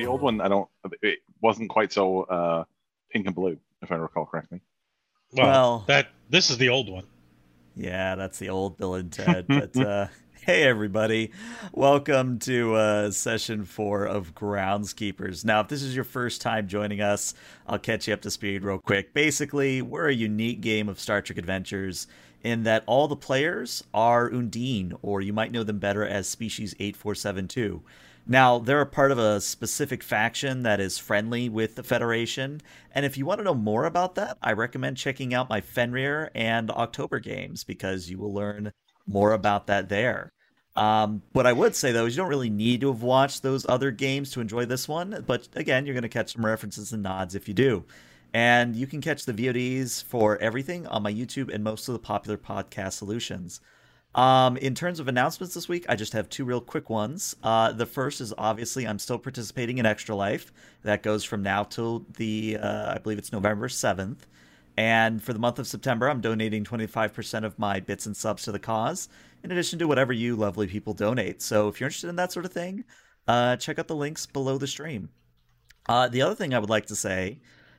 [0.00, 0.68] the old one, I don't.
[1.02, 2.64] It wasn't quite so uh,
[3.10, 4.60] pink and blue, if I recall correctly.
[5.32, 7.04] Well, Well- that this is the old one.
[7.76, 9.46] Yeah, that's the old Bill and Ted.
[9.46, 10.06] But uh,
[10.44, 11.30] hey, everybody,
[11.72, 15.44] welcome to uh, session four of Groundskeepers.
[15.44, 17.32] Now, if this is your first time joining us,
[17.66, 19.14] I'll catch you up to speed real quick.
[19.14, 22.06] Basically, we're a unique game of Star Trek Adventures
[22.42, 26.74] in that all the players are Undine, or you might know them better as Species
[26.80, 27.82] 8472.
[28.30, 32.60] Now, they're a part of a specific faction that is friendly with the Federation,
[32.92, 36.30] and if you want to know more about that, I recommend checking out my Fenrir
[36.32, 38.70] and October games because you will learn
[39.04, 40.30] more about that there.
[40.76, 43.68] Um, what I would say though is you don't really need to have watched those
[43.68, 47.02] other games to enjoy this one, but again, you're going to catch some references and
[47.02, 47.84] nods if you do.
[48.32, 51.98] And you can catch the VODs for everything on my YouTube and most of the
[51.98, 53.60] popular podcast solutions.
[54.14, 57.36] Um, in terms of announcements this week, I just have two real quick ones.
[57.42, 60.52] Uh, the first is obviously I'm still participating in Extra Life.
[60.82, 64.18] That goes from now till the, uh, I believe it's November 7th.
[64.76, 68.52] And for the month of September, I'm donating 25% of my bits and subs to
[68.52, 69.08] the cause,
[69.44, 71.42] in addition to whatever you lovely people donate.
[71.42, 72.84] So if you're interested in that sort of thing,
[73.28, 75.10] uh, check out the links below the stream.
[75.88, 77.38] Uh, the other thing I would like to say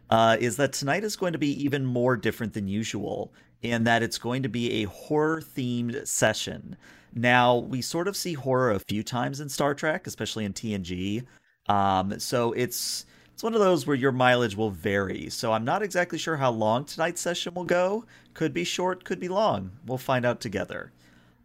[0.10, 4.04] uh, is that tonight is going to be even more different than usual in that
[4.04, 6.76] it's going to be a horror themed session.
[7.14, 11.26] Now, we sort of see horror a few times in Star Trek, especially in TNG.
[11.68, 15.30] Um, so it's it's one of those where your mileage will vary.
[15.30, 18.06] So I'm not exactly sure how long tonight's session will go.
[18.34, 19.72] Could be short, could be long.
[19.86, 20.92] We'll find out together.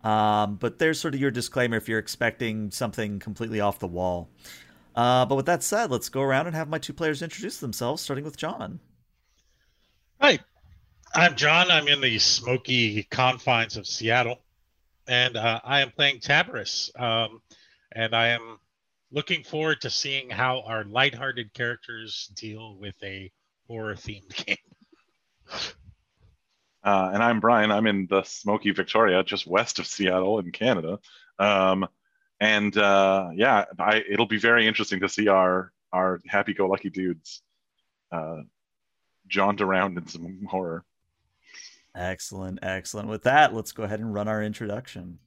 [0.05, 4.29] Um, but there's sort of your disclaimer if you're expecting something completely off the wall.
[4.95, 8.03] Uh, but with that said, let's go around and have my two players introduce themselves,
[8.03, 8.79] starting with John.
[10.21, 10.39] Hi,
[11.15, 11.71] I'm John.
[11.71, 14.39] I'm in the smoky confines of Seattle,
[15.07, 16.91] and uh, I am playing Tabris.
[17.01, 17.41] Um,
[17.93, 18.59] and I am
[19.11, 23.31] looking forward to seeing how our lighthearted characters deal with a
[23.67, 24.57] horror-themed game.
[26.85, 27.71] Uh, and I'm Brian.
[27.71, 30.99] I'm in the smoky Victoria, just west of Seattle in Canada.
[31.39, 31.87] Um,
[32.41, 37.43] and uh, yeah, I, it'll be very interesting to see our our happy-go-lucky dudes
[38.13, 38.43] uh,
[39.29, 40.85] jaunt around in some horror.
[41.97, 43.09] Excellent, excellent.
[43.09, 45.19] With that, let's go ahead and run our introduction.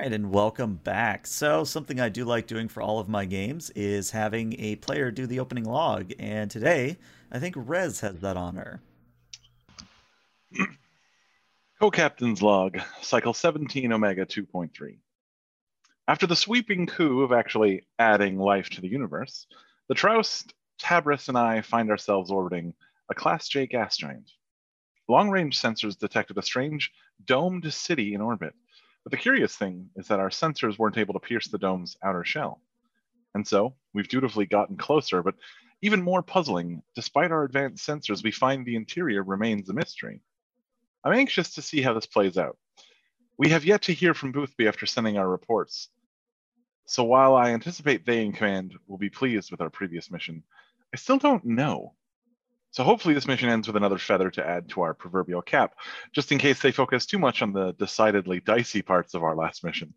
[0.00, 1.26] Right, and welcome back.
[1.26, 5.10] So, something I do like doing for all of my games is having a player
[5.10, 6.14] do the opening log.
[6.18, 6.96] And today,
[7.30, 8.80] I think Rez has that honor.
[11.80, 14.96] Co-Captain's Log, Cycle 17 Omega 2.3.
[16.08, 19.46] After the sweeping coup of actually adding life to the universe,
[19.88, 22.72] the Troust, Tabris, and I find ourselves orbiting
[23.10, 24.30] a Class J gas giant.
[25.08, 26.90] Long-range sensors detected a strange
[27.26, 28.54] domed city in orbit,
[29.04, 32.24] but the curious thing is that our sensors weren't able to pierce the dome's outer
[32.24, 32.60] shell.
[33.34, 35.36] And so, we've dutifully gotten closer, but
[35.82, 40.20] even more puzzling, despite our advanced sensors, we find the interior remains a mystery.
[41.04, 42.58] I'm anxious to see how this plays out.
[43.38, 45.88] We have yet to hear from Boothby after sending our reports.
[46.84, 50.42] So while I anticipate they in command will be pleased with our previous mission,
[50.92, 51.94] I still don't know.
[52.72, 55.74] So hopefully this mission ends with another feather to add to our proverbial cap,
[56.12, 59.64] just in case they focus too much on the decidedly dicey parts of our last
[59.64, 59.92] mission.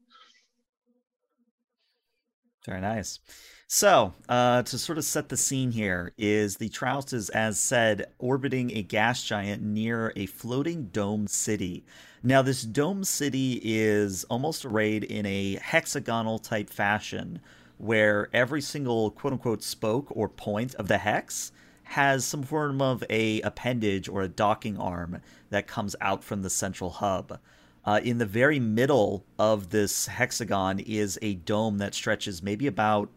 [2.65, 3.19] Very nice.
[3.67, 8.05] So, uh, to sort of set the scene here, is the Troust is, as said,
[8.19, 11.83] orbiting a gas giant near a floating dome city.
[12.21, 17.41] Now, this dome city is almost arrayed in a hexagonal type fashion,
[17.77, 21.51] where every single quote unquote spoke or point of the hex
[21.93, 26.49] has some form of a appendage or a docking arm that comes out from the
[26.49, 27.39] central hub.
[27.85, 33.09] Uh, in the very middle of this hexagon is a dome that stretches maybe about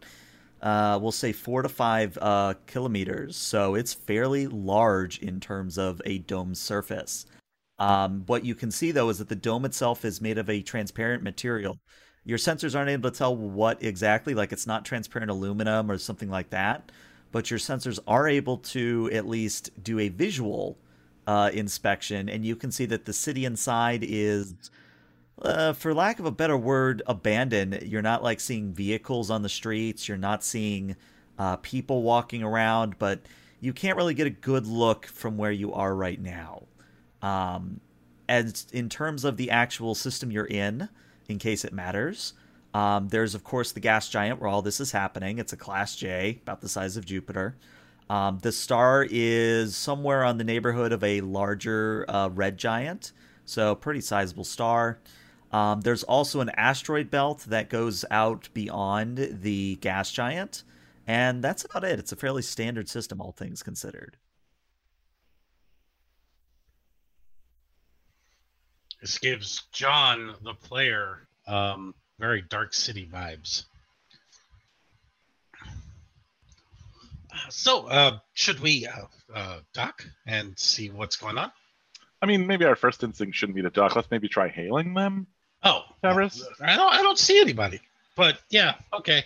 [0.61, 3.35] uh, we'll say four to five uh, kilometers.
[3.35, 7.25] So it's fairly large in terms of a dome surface.
[7.79, 10.61] Um, what you can see though is that the dome itself is made of a
[10.61, 11.77] transparent material.
[12.25, 16.29] Your sensors aren't able to tell what exactly, like it's not transparent aluminum or something
[16.29, 16.91] like that,
[17.31, 20.77] but your sensors are able to at least do a visual
[21.25, 24.53] uh, inspection, and you can see that the city inside is
[25.41, 27.83] uh, for lack of a better word, abandoned.
[27.83, 30.07] You're not like seeing vehicles on the streets.
[30.07, 30.95] You're not seeing
[31.37, 33.19] uh, people walking around, but
[33.59, 36.63] you can't really get a good look from where you are right now.
[37.21, 37.81] Um,
[38.27, 40.89] and in terms of the actual system you're in,
[41.27, 42.33] in case it matters,
[42.73, 45.39] um, there's of course the gas giant where all this is happening.
[45.39, 47.55] It's a Class J, about the size of Jupiter.
[48.09, 53.11] Um, the star is somewhere on the neighborhood of a larger uh, red giant,
[53.45, 54.99] so pretty sizable star.
[55.51, 60.63] Um, there's also an asteroid belt that goes out beyond the gas giant,
[61.05, 61.99] and that's about it.
[61.99, 64.17] It's a fairly standard system, all things considered.
[69.01, 73.65] This gives John, the player, um, very Dark City vibes.
[77.49, 81.51] So, uh, should we uh, uh, dock and see what's going on?
[82.21, 83.95] I mean, maybe our first instinct shouldn't be to dock.
[83.95, 85.27] Let's maybe try hailing them.
[85.63, 86.41] Oh, Tabris?
[86.61, 86.93] I don't.
[86.93, 87.79] I don't see anybody.
[88.15, 89.23] But yeah, okay.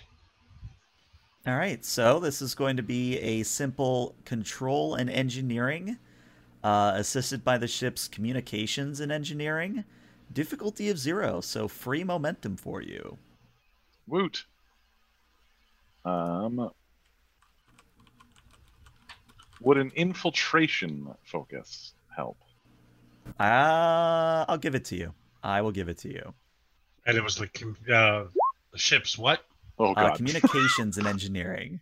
[1.46, 5.98] All right, so this is going to be a simple control and engineering,
[6.62, 9.82] uh, assisted by the ship's communications and engineering.
[10.32, 13.18] Difficulty of zero, so free momentum for you.
[14.06, 14.44] Woot.
[16.04, 16.70] Um,
[19.60, 22.36] would an infiltration focus help?
[23.38, 25.14] Uh, I'll give it to you.
[25.42, 26.34] I will give it to you.
[27.06, 27.48] And it was the
[27.94, 28.24] uh,
[28.72, 29.44] the ship's what?
[29.78, 30.16] Oh Uh, god.
[30.16, 31.80] communications and engineering.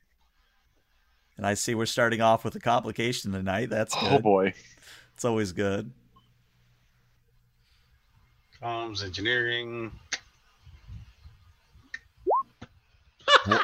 [1.37, 3.71] And I see we're starting off with a complication tonight.
[3.71, 4.13] That's good.
[4.13, 4.55] oh boy.
[5.15, 5.91] It's always good.
[8.63, 9.93] Comms, engineering.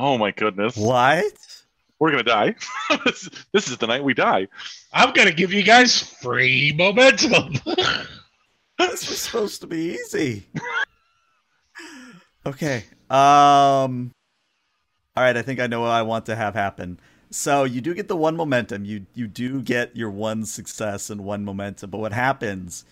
[0.00, 0.76] Oh my goodness.
[0.76, 1.32] What?
[1.98, 2.54] We're gonna die.
[3.04, 4.46] this, this is the night we die.
[4.92, 7.54] I'm gonna give you guys free momentum.
[8.78, 10.46] This was supposed to be easy.
[12.46, 12.84] okay.
[13.10, 14.12] Um
[15.16, 17.00] All right, I think I know what I want to have happen.
[17.30, 18.84] So you do get the one momentum.
[18.84, 21.90] You you do get your one success and one momentum.
[21.90, 22.84] But what happens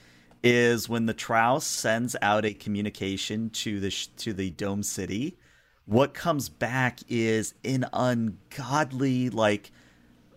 [0.42, 5.36] is when the Trouse sends out a communication to the sh- to the Dome City,
[5.86, 9.70] what comes back is an ungodly like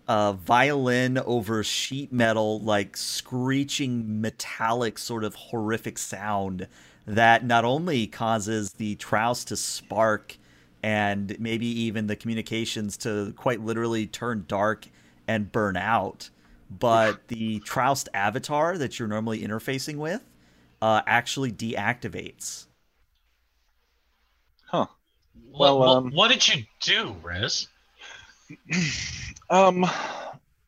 [0.08, 6.66] uh, violin over sheet metal, like screeching metallic sort of horrific sound
[7.06, 10.36] that not only causes the Trouse to spark
[10.82, 14.86] and maybe even the communications to quite literally turn dark
[15.28, 16.30] and burn out,
[16.70, 20.24] but the Troust avatar that you're normally interfacing with
[20.80, 22.66] uh, actually deactivates.
[24.66, 24.86] Huh.
[25.50, 27.68] Well, Well, what, um, what did you do, Rez?
[29.48, 29.84] Um,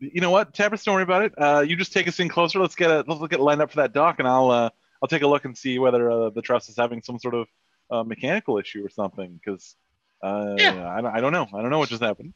[0.01, 1.33] you know what, Tabris, don't worry about it.
[1.39, 2.59] Uh, you just take us in closer.
[2.59, 4.71] Let's get a let's look at lined up for that dock, and I'll uh,
[5.01, 7.47] I'll take a look and see whether uh, the truss is having some sort of
[7.91, 9.39] uh, mechanical issue or something.
[9.45, 9.77] Because
[10.23, 10.89] uh, Yeah.
[10.89, 11.47] I, don't, I don't know.
[11.55, 12.35] I don't know what just happened.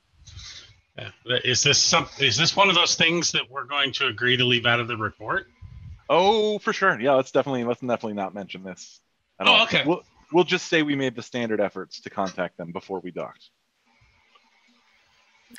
[0.98, 1.10] Yeah.
[1.44, 2.08] Is this some?
[2.18, 4.88] Is this one of those things that we're going to agree to leave out of
[4.88, 5.46] the report?
[6.08, 6.98] Oh, for sure.
[7.00, 9.00] Yeah, let's definitely let's definitely not mention this.
[9.40, 9.62] At Oh, all.
[9.64, 9.82] okay.
[9.86, 13.50] We'll we'll just say we made the standard efforts to contact them before we docked.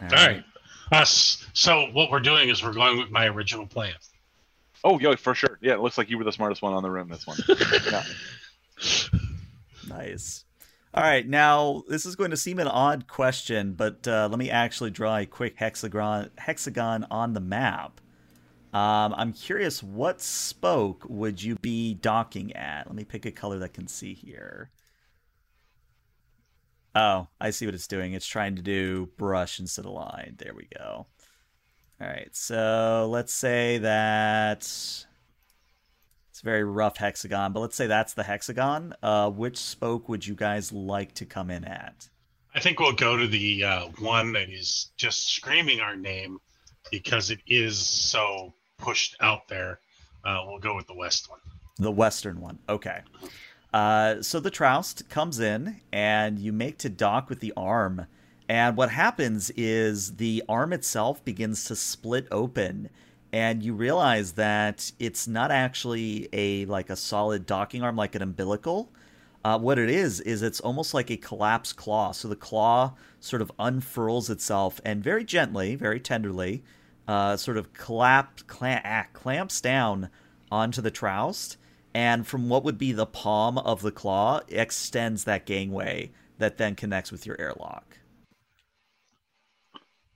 [0.02, 0.44] All All right.
[0.92, 1.44] Us.
[1.44, 3.94] Uh, so what we're doing is we're going with my original plan.
[4.84, 5.58] Oh, yeah, for sure.
[5.62, 7.10] Yeah, it looks like you were the smartest one on the room.
[7.10, 7.38] This one.
[7.92, 8.04] Yeah.
[9.88, 10.46] Nice.
[10.94, 14.50] All right, now this is going to seem an odd question, but uh, let me
[14.50, 18.00] actually draw a quick hexagon hexagon on the map.
[18.74, 22.88] Um, I'm curious, what spoke would you be docking at?
[22.88, 24.72] Let me pick a color that can see here.
[26.96, 28.14] Oh, I see what it's doing.
[28.14, 30.36] It's trying to do brush instead of line.
[30.38, 31.06] There we go.
[32.00, 35.07] All right, so let's say that
[36.38, 38.94] it's very rough hexagon, but let's say that's the hexagon.
[39.02, 42.08] Uh, which spoke would you guys like to come in at?
[42.54, 46.38] I think we'll go to the uh, one that is just screaming our name
[46.92, 49.80] because it is so pushed out there.
[50.24, 51.40] Uh, we'll go with the west one.
[51.80, 52.60] The western one.
[52.70, 53.00] Okay.
[53.74, 58.06] Uh, so the Troust comes in, and you make to dock with the arm.
[58.48, 62.92] And what happens is the arm itself begins to split open,
[63.38, 68.24] and you realize that it's not actually a like a solid docking arm like an
[68.24, 68.92] umbilical.
[69.46, 72.12] Uh, what it is is it's almost like a collapsed claw.
[72.12, 76.64] So the claw sort of unfurls itself and very gently, very tenderly,
[77.08, 80.10] uh, sort of clap, clamp, ah, clamps down
[80.52, 81.58] onto the Troust,
[81.94, 86.74] and from what would be the palm of the claw, extends that gangway that then
[86.74, 88.00] connects with your airlock.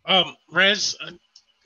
[0.05, 0.97] Um, Rez,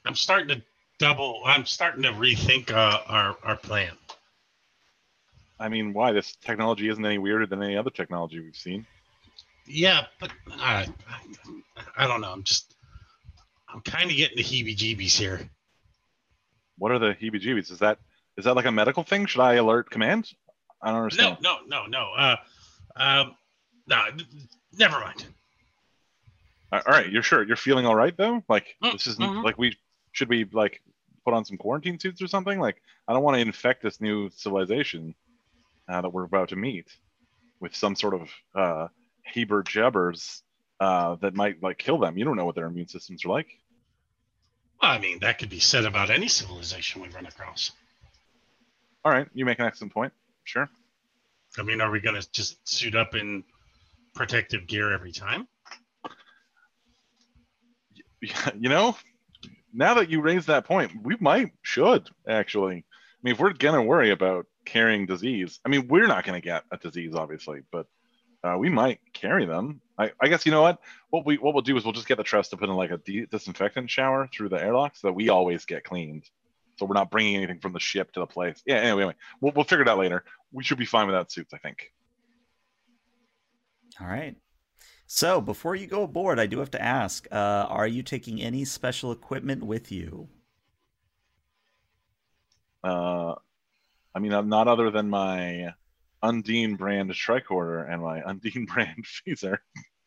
[0.06, 0.62] I'm starting to
[1.00, 1.42] double.
[1.46, 3.94] I'm starting to rethink uh, our our plan.
[5.60, 6.12] I mean, why?
[6.12, 8.86] This technology isn't any weirder than any other technology we've seen.
[9.66, 11.24] Yeah, but I, I,
[11.98, 12.32] I don't know.
[12.32, 12.76] I'm just,
[13.74, 15.50] I'm kind of getting the heebie-jeebies here.
[16.78, 17.72] What are the heebie-jeebies?
[17.72, 18.00] Is that
[18.38, 19.26] is that like a medical thing?
[19.26, 20.30] Should I alert command?
[20.82, 21.38] I don't understand.
[21.42, 22.12] No, no, no, no.
[22.18, 22.36] Uh,
[22.98, 23.36] um,
[23.88, 24.04] no,
[24.78, 25.26] never mind.
[26.74, 28.44] All right, you're sure you're feeling all right though?
[28.50, 29.44] Like Mm, this is mhm.
[29.44, 29.78] like we
[30.16, 30.82] should we like
[31.26, 32.60] put on some quarantine suits or something?
[32.60, 35.14] Like I don't want to infect this new civilization
[35.90, 36.88] uh, that we're about to meet
[37.60, 38.88] with some sort of uh,
[39.24, 40.42] Heber jabbers
[40.80, 42.18] uh, that might like kill them.
[42.18, 43.48] You don't know what their immune systems are like.
[44.82, 47.72] Well, I mean, that could be said about any civilization we run across.
[49.04, 50.14] All right, you make an excellent point.
[50.46, 50.70] Sure.
[51.58, 53.44] I mean, are we going to just suit up in
[54.14, 55.48] protective gear every time?
[58.22, 58.96] you know,
[59.76, 62.78] now that you raise that point, we might should actually.
[62.78, 66.64] I mean, if we're gonna worry about carrying disease, I mean, we're not gonna get
[66.72, 67.88] a disease, obviously, but
[68.44, 69.82] uh, we might carry them.
[69.98, 70.80] I, I guess you know what?
[71.10, 72.92] What we what we'll do is we'll just get the trust to put in like
[72.92, 76.30] a de- disinfectant shower through the airlock so that we always get cleaned.
[76.78, 78.62] So we're not bringing anything from the ship to the place.
[78.66, 78.76] Yeah.
[78.76, 80.24] Anyway, anyway we'll we'll figure it out later.
[80.52, 81.92] We should be fine without suits, I think.
[84.00, 84.36] All right.
[85.08, 87.36] So before you go aboard, I do have to ask: uh,
[87.70, 90.30] Are you taking any special equipment with you?
[92.84, 93.36] Uh,
[94.14, 95.74] I mean, I'm not other than my
[96.24, 99.58] Undine brand tricorder and my Undine brand phaser.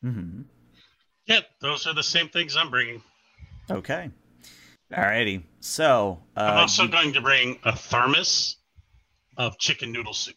[0.05, 0.43] Mm-hmm.
[1.26, 3.02] Yeah, those are the same things I'm bringing.
[3.71, 4.11] Okay.
[4.93, 5.43] Alrighty.
[5.61, 8.57] So uh, I'm also you- going to bring a thermos
[9.37, 10.37] of chicken noodle soup.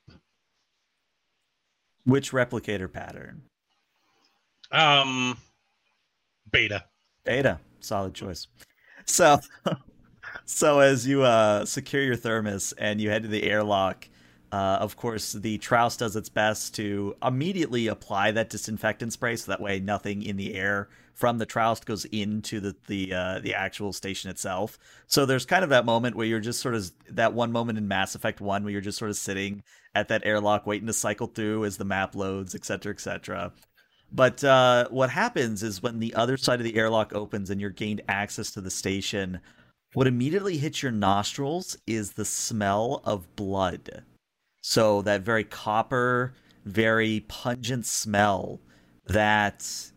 [2.03, 3.44] which replicator pattern?
[4.71, 5.37] Um,
[6.51, 6.85] beta.
[7.23, 8.47] Beta, solid choice.
[9.05, 9.39] So,
[10.45, 14.07] so as you uh, secure your thermos and you head to the airlock,
[14.51, 19.51] uh, of course, the Trouse does its best to immediately apply that disinfectant spray, so
[19.51, 23.53] that way nothing in the air from the Trouse goes into the the uh, the
[23.53, 24.77] actual station itself.
[25.07, 27.87] So there's kind of that moment where you're just sort of that one moment in
[27.87, 29.63] Mass Effect One where you're just sort of sitting
[29.95, 33.53] at that airlock waiting to cycle through as the map loads, et cetera, et cetera.
[34.12, 37.70] But uh, what happens is when the other side of the airlock opens and you're
[37.70, 39.39] gained access to the station,
[39.94, 44.03] what immediately hits your nostrils is the smell of blood.
[44.62, 46.34] So that very copper,
[46.65, 48.60] very pungent smell
[49.08, 49.91] that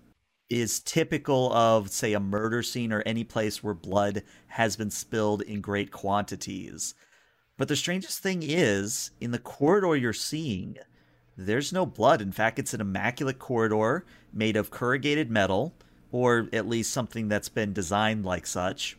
[0.48, 5.42] is typical of, say, a murder scene or any place where blood has been spilled
[5.42, 6.94] in great quantities.
[7.56, 10.76] But the strangest thing is, in the corridor you're seeing,
[11.36, 12.20] there's no blood.
[12.20, 15.74] In fact, it's an immaculate corridor made of corrugated metal,
[16.12, 18.96] or at least something that's been designed like such.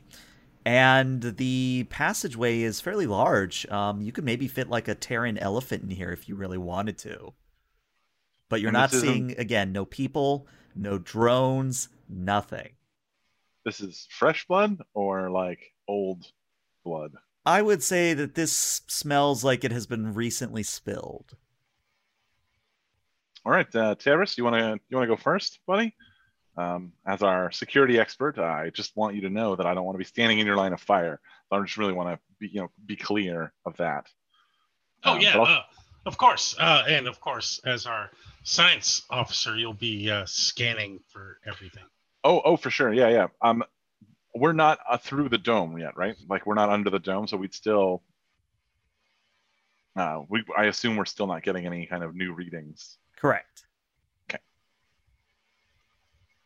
[0.66, 3.68] And the passageway is fairly large.
[3.68, 6.98] Um, you could maybe fit like a Terran elephant in here if you really wanted
[7.00, 7.34] to.
[8.50, 12.70] But you're And not seeing, again, no people, no drones, nothing.
[13.64, 16.26] This is fresh blood or like old
[16.84, 17.14] blood.
[17.46, 21.36] I would say that this smells like it has been recently spilled.
[23.46, 25.96] All right, uh, Terrace, you want to you want to go first, buddy?
[26.58, 29.96] Um, as our security expert, I just want you to know that I don't want
[29.96, 31.20] to be standing in your line of fire.
[31.52, 34.08] I just really want to be you know be clear of that.
[35.04, 35.62] Oh Um, yeah, uh,
[36.08, 38.10] of course, uh, and of course, as our
[38.44, 41.84] science officer, you'll be uh, scanning for everything.
[42.24, 42.92] Oh, oh, for sure.
[42.92, 43.28] Yeah, yeah.
[43.44, 43.64] Um,
[44.34, 46.16] we're not uh, through the dome yet, right?
[46.28, 48.02] Like we're not under the dome, so we'd still.
[49.96, 52.98] Uh, we I assume we're still not getting any kind of new readings.
[53.20, 53.66] Correct.
[54.30, 54.40] Okay.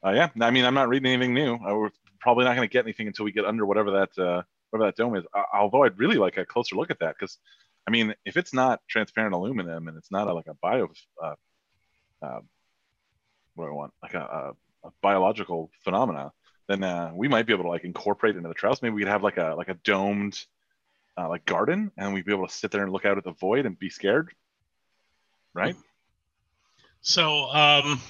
[0.04, 1.58] Uh, yeah, I mean, I'm not reading anything new.
[1.58, 4.88] We're probably not going to get anything until we get under whatever that uh, whatever
[4.88, 5.26] that dome is.
[5.34, 7.38] Uh, although I'd really like a closer look at that because,
[7.88, 10.90] I mean, if it's not transparent aluminum and it's not a, like a bio,
[11.22, 11.36] uh,
[12.22, 12.40] uh,
[13.56, 16.32] what do I want, like a, a, a biological phenomena,
[16.68, 18.82] then uh, we might be able to like incorporate into the trouse.
[18.82, 20.40] Maybe we could have like a like a domed
[21.18, 23.34] uh, like garden, and we'd be able to sit there and look out at the
[23.34, 24.32] void and be scared,
[25.54, 25.76] right?
[27.02, 28.02] So, um,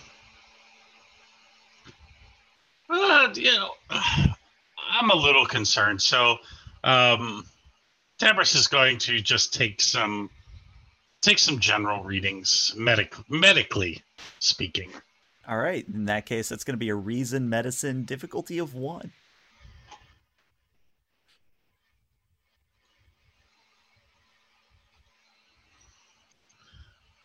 [2.90, 6.02] uh, you know, I'm a little concerned.
[6.02, 6.38] So,
[6.84, 7.46] um,
[8.20, 10.30] Tabris is going to just take some
[11.22, 14.02] take some general readings, medic medically
[14.40, 14.92] speaking.
[15.48, 15.86] All right.
[15.88, 19.12] In that case, that's going to be a reason medicine difficulty of one.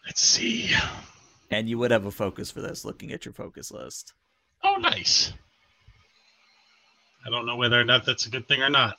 [0.06, 0.70] Let's see.
[1.54, 4.12] And you would have a focus for this, looking at your focus list.
[4.64, 5.32] Oh, nice.
[7.24, 8.96] I don't know whether or not that's a good thing or not.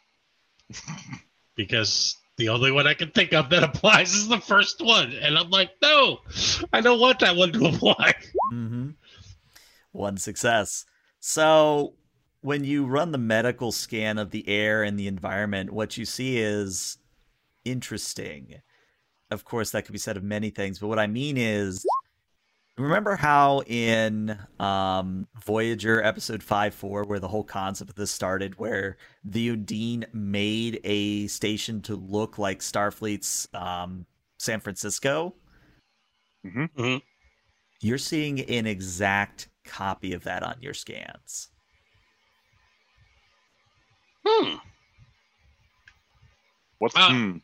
[1.56, 5.12] because the only one I can think of that applies is the first one.
[5.12, 6.20] And I'm like, no,
[6.72, 8.14] I don't want that one to apply.
[8.54, 8.92] Mm-hmm.
[9.92, 10.86] One success.
[11.20, 11.96] So
[12.40, 16.38] when you run the medical scan of the air and the environment, what you see
[16.38, 17.00] is
[17.66, 18.62] interesting.
[19.30, 21.86] Of course, that could be said of many things, but what I mean is
[22.78, 28.58] remember how in um, Voyager episode 5 4, where the whole concept of this started,
[28.60, 34.06] where the Undine made a station to look like Starfleet's um,
[34.40, 35.36] San Francisco?
[36.46, 36.64] Mm-hmm.
[36.82, 36.98] Mm-hmm.
[37.82, 41.50] You're seeing an exact copy of that on your scans.
[44.26, 44.56] Hmm.
[46.80, 47.38] What's Uh, hmm?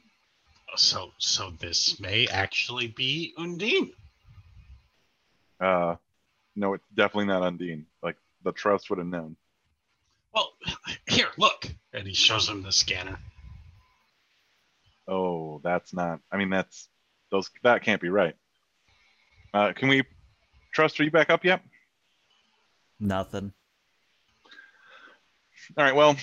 [0.75, 3.91] So, so this may actually be Undine.
[5.61, 5.95] Uh,
[6.55, 7.85] no, it's definitely not Undine.
[8.01, 9.35] Like the Trust would have known.
[10.33, 10.53] Well,
[11.07, 11.67] here, look.
[11.93, 13.19] And he shows him the scanner.
[15.07, 16.21] Oh, that's not.
[16.31, 16.87] I mean, that's
[17.31, 17.49] those.
[17.63, 18.35] That can't be right.
[19.53, 20.03] Uh, can we
[20.73, 20.99] trust?
[20.99, 21.61] Are you back up yet?
[22.99, 23.51] Nothing.
[25.77, 25.95] All right.
[25.95, 26.15] Well,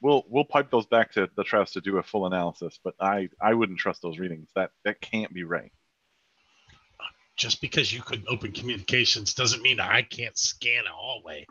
[0.00, 2.78] we'll we'll pipe those back to the trust to do a full analysis.
[2.82, 4.48] But I I wouldn't trust those readings.
[4.54, 5.72] That that can't be right.
[7.38, 11.46] Just because you couldn't open communications doesn't mean I can't scan a hallway.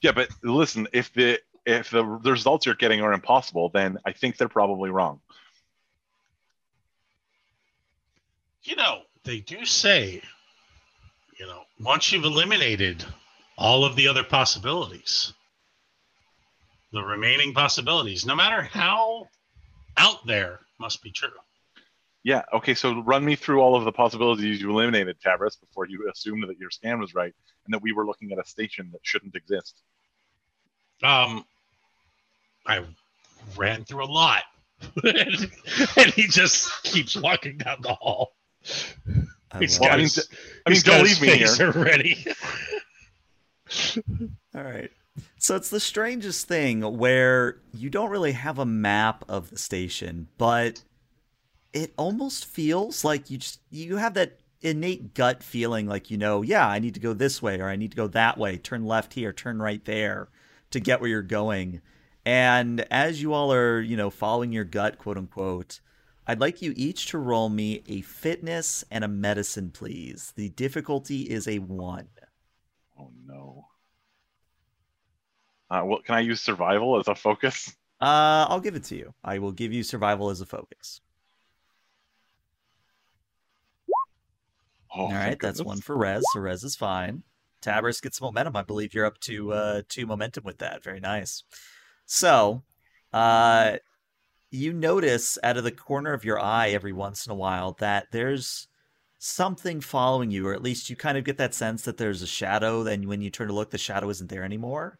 [0.00, 4.12] Yeah, but listen, if the if the, the results you're getting are impossible, then I
[4.12, 5.20] think they're probably wrong.
[8.62, 10.22] You know, they do say,
[11.38, 13.04] you know, once you've eliminated
[13.58, 15.32] all of the other possibilities,
[16.92, 19.28] the remaining possibilities, no matter how
[19.96, 21.28] out there, must be true.
[22.26, 22.42] Yeah.
[22.52, 22.74] Okay.
[22.74, 26.58] So run me through all of the possibilities you eliminated, Tabris, before you assumed that
[26.58, 27.32] your scan was right
[27.64, 29.80] and that we were looking at a station that shouldn't exist.
[31.04, 31.44] Um,
[32.66, 32.82] I
[33.56, 34.42] ran through a lot,
[35.04, 35.50] and,
[35.96, 38.32] and he just keeps walking down the hall.
[39.52, 41.28] I He's love Well, I mean, his, d- I mean, he's don't got leave me
[41.28, 41.70] face here.
[41.70, 42.26] already.
[44.52, 44.90] All right.
[45.38, 50.26] So it's the strangest thing where you don't really have a map of the station,
[50.38, 50.82] but
[51.76, 56.40] it almost feels like you just you have that innate gut feeling like you know,
[56.40, 58.86] yeah, I need to go this way or I need to go that way, turn
[58.86, 60.28] left here, turn right there
[60.70, 61.82] to get where you're going.
[62.24, 65.80] And as you all are, you know, following your gut, quote unquote,
[66.26, 70.32] I'd like you each to roll me a fitness and a medicine, please.
[70.34, 72.08] The difficulty is a one.
[72.98, 73.66] Oh no.
[75.70, 77.76] Uh, well, can I use survival as a focus?
[78.00, 79.12] Uh, I'll give it to you.
[79.22, 81.02] I will give you survival as a focus.
[84.96, 86.24] Oh, All right, that's one for Rez.
[86.32, 87.22] So Rez is fine.
[87.62, 88.56] Tabris gets momentum.
[88.56, 90.82] I believe you're up to uh, two momentum with that.
[90.82, 91.44] Very nice.
[92.06, 92.62] So,
[93.12, 93.76] uh,
[94.50, 98.06] you notice out of the corner of your eye every once in a while that
[98.12, 98.68] there's
[99.18, 102.26] something following you, or at least you kind of get that sense that there's a
[102.26, 102.82] shadow.
[102.82, 104.98] Then when you turn to look, the shadow isn't there anymore.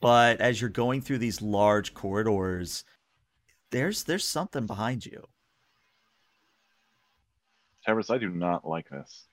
[0.00, 2.84] But as you're going through these large corridors,
[3.70, 5.24] there's there's something behind you.
[8.10, 9.26] I do not like this.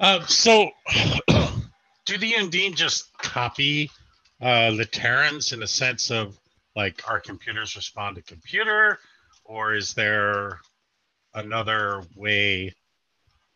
[0.00, 0.70] Uh, so,
[2.06, 3.90] do the Undine just copy
[4.40, 6.38] uh, the Terrans in the sense of
[6.76, 9.00] like our computers respond to computer,
[9.44, 10.60] or is there
[11.34, 12.72] another way?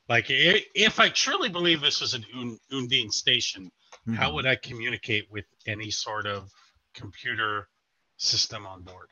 [0.08, 2.24] Like, if I truly believe this is an
[2.72, 3.70] Undine station,
[4.14, 6.50] how would I communicate with any sort of
[6.92, 7.68] computer
[8.16, 9.08] system on board?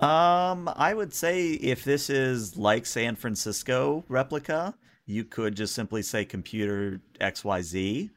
[0.00, 4.74] Um, I would say if this is like San Francisco replica,
[5.06, 8.10] you could just simply say computer XYZ.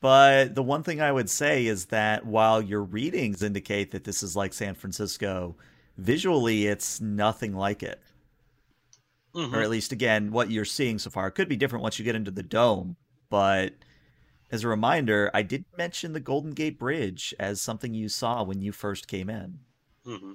[0.00, 4.22] But the one thing I would say is that while your readings indicate that this
[4.22, 5.56] is like San Francisco,
[5.96, 8.02] visually it's nothing like it.
[9.34, 9.52] Mhm.
[9.52, 11.26] Or at least, again, what you're seeing so far.
[11.28, 12.96] It could be different once you get into the dome.
[13.30, 13.74] But
[14.50, 18.62] as a reminder, I did mention the Golden Gate Bridge as something you saw when
[18.62, 19.60] you first came in.
[20.04, 20.34] Mhm.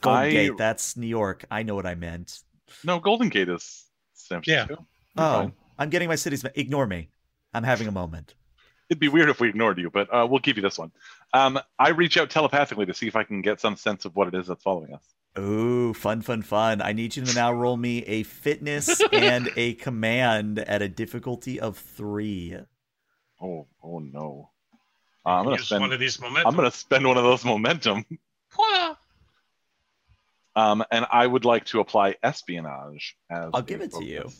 [0.00, 1.44] Golden I- Gate, that's New York.
[1.50, 2.40] I know what I meant.
[2.84, 4.66] No, Golden Gate is San Yeah.
[4.66, 4.86] Francisco.
[5.16, 5.52] Oh, Fine.
[5.78, 6.44] I'm getting my cities.
[6.54, 7.08] Ignore me.
[7.52, 8.34] I'm having a moment.
[8.90, 10.92] It'd be weird if we ignored you, but uh, we'll give you this one.
[11.32, 14.28] Um, I reach out telepathically to see if I can get some sense of what
[14.28, 15.02] it is that's following us.
[15.38, 16.80] Ooh, fun, fun, fun.
[16.82, 21.58] I need you to now roll me a fitness and a command at a difficulty
[21.58, 22.56] of three.
[23.40, 24.50] Oh, oh no.
[25.26, 25.80] Uh, I'm gonna Use spend.
[25.80, 26.48] one of these momentum.
[26.50, 28.04] I'm gonna spend one of those momentum.
[30.56, 30.72] Wah!
[30.72, 33.50] Um, and I would like to apply espionage as.
[33.52, 34.30] I'll give it to you.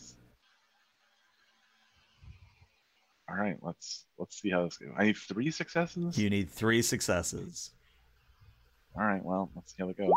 [3.29, 4.91] All right, let's let's see how this goes.
[4.97, 6.17] I need three successes.
[6.17, 7.71] You need three successes.
[8.95, 10.11] All right, well, let's see how it goes.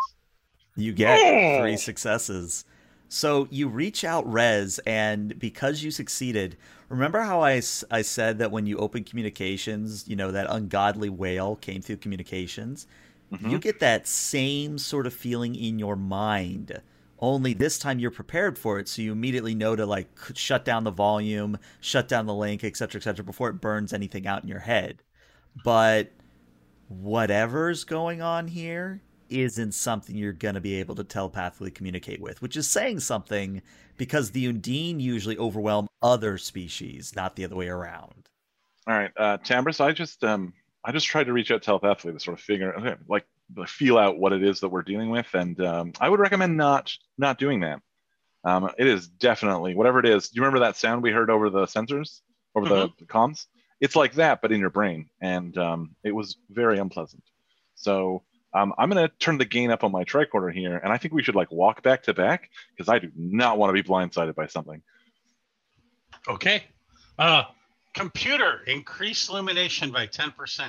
[0.77, 1.61] You get Oh!
[1.61, 2.65] three successes.
[3.09, 6.59] So you reach out Rez, and because you succeeded,
[6.91, 11.57] remember how I, I said that when you open communications, you know, that ungodly wail
[11.57, 12.87] came through communications?
[13.33, 13.51] Mhm.
[13.51, 16.81] You get that same sort of feeling in your mind.
[17.21, 20.85] Only this time you're prepared for it, so you immediately know to like shut down
[20.85, 24.61] the volume, shut down the link, etc., etc., before it burns anything out in your
[24.61, 25.03] head.
[25.65, 26.13] But
[26.89, 32.41] whatever's going on here isn't something you're going to be able to telepathically communicate with,
[32.41, 33.63] which is saying something
[33.97, 38.29] because the Undine usually overwhelm other species, not the other way around.
[38.87, 42.21] All right, uh, Tabris, I just um, I just tried to reach out telepathically to
[42.21, 43.27] sort of figure, okay, like
[43.67, 46.93] feel out what it is that we're dealing with, and um, I would recommend not
[47.17, 47.81] not doing that.
[48.45, 50.29] Um, it is definitely whatever it is.
[50.29, 52.21] Do you remember that sound we heard over the sensors,
[52.55, 53.47] over the, the comms?
[53.81, 57.23] It's like that, but in your brain, and um, it was very unpleasant.
[57.75, 58.23] So
[58.55, 61.15] um, I'm going to turn the gain up on my tricorder here, and I think
[61.15, 64.35] we should like walk back to back because I do not want to be blindsided
[64.35, 64.83] by something.
[66.27, 66.65] Okay.
[67.19, 67.45] Uh,
[67.95, 70.69] computer, increase illumination by 10%.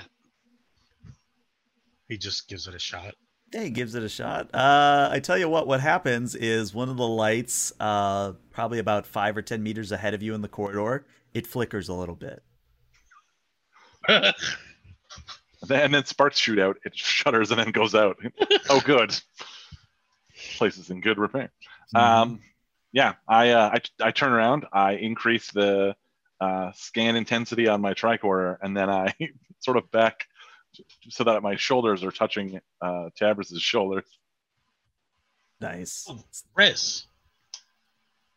[2.07, 3.15] He just gives it a shot.
[3.53, 4.53] Yeah, he gives it a shot.
[4.53, 9.05] Uh, I tell you what, what happens is one of the lights, uh, probably about
[9.05, 12.43] five or ten meters ahead of you in the corridor, it flickers a little bit.
[14.07, 14.33] And
[15.93, 18.17] then sparks shoot out, it shudders and then goes out.
[18.69, 19.19] oh, good.
[20.57, 21.51] Place is in good repair.
[21.95, 22.39] Um,
[22.91, 25.95] yeah, I, uh, I I turn around, I increase the
[26.41, 29.13] uh, scan intensity on my tricorder, and then I
[29.59, 30.25] sort of back
[31.09, 34.05] so that my shoulders are touching uh, Tabris's shoulders.
[35.59, 36.09] nice.
[36.55, 37.05] Rez.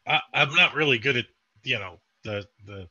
[0.07, 1.27] I, I'm not really good at,
[1.63, 2.89] you know, the the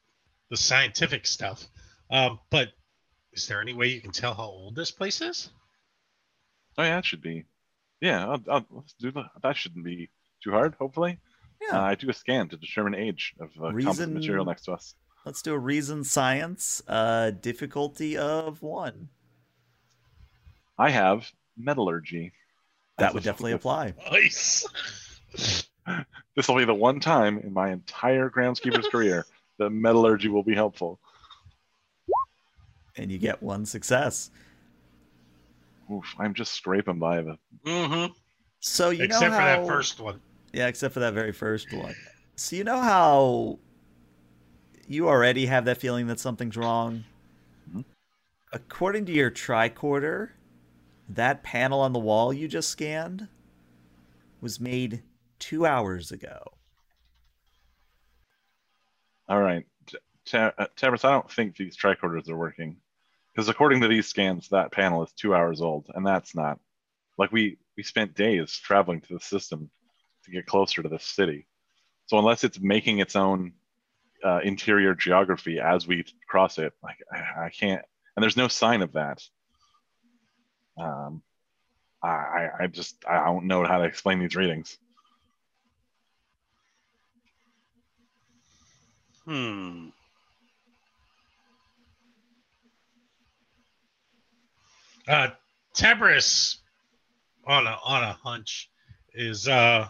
[0.49, 1.65] the scientific stuff.
[2.09, 2.69] Um, but
[3.33, 5.49] is there any way you can tell how old this place is?
[6.77, 7.45] Oh yeah, it should be.
[7.99, 9.25] Yeah, I'll, I'll, let's do that.
[9.43, 10.09] That shouldn't be
[10.43, 10.75] too hard.
[10.79, 11.19] Hopefully,
[11.61, 11.79] Yeah.
[11.79, 14.71] uh, I do a scan to determine age of uh, composite Reason- material next to
[14.73, 14.95] us.
[15.25, 19.09] Let's do a reason science, uh, difficulty of one.
[20.77, 22.31] I have metallurgy.
[22.97, 23.93] That would definitely apply.
[24.11, 24.67] Nice.
[26.35, 29.25] This will be the one time in my entire groundskeeper's career
[29.57, 30.99] that metallurgy will be helpful.
[32.95, 34.31] And you get one success.
[35.91, 37.37] Oof, I'm just scraping by the.
[37.65, 38.13] Mm-hmm.
[38.59, 40.21] So you Except know for that first one.
[40.53, 41.95] Yeah, except for that very first one.
[42.35, 43.59] So you know how
[44.93, 47.05] you already have that feeling that something's wrong?
[47.69, 47.85] Mhm.
[48.51, 50.31] According to your tricorder,
[51.07, 53.27] that panel on the wall you just scanned
[54.41, 55.03] was made
[55.39, 56.43] two hours ago.
[59.27, 59.65] All right,
[60.25, 62.77] T- uh, I don't think these tricorders are working
[63.33, 66.59] because according to these scans, that panel is two hours old, and that's not
[67.17, 69.69] like we we spent days traveling to the system
[70.25, 71.47] to get closer to the city.
[72.07, 73.53] So unless it's making its own
[74.23, 77.83] uh, interior geography as we cross it, like I, I can't.
[78.15, 79.21] And there's no sign of that.
[80.77, 81.21] Um,
[82.03, 84.77] I I just I don't know how to explain these readings.
[89.25, 89.89] Hmm.
[95.07, 95.29] Uh,
[97.45, 98.69] on a on a hunch,
[99.13, 99.87] is uh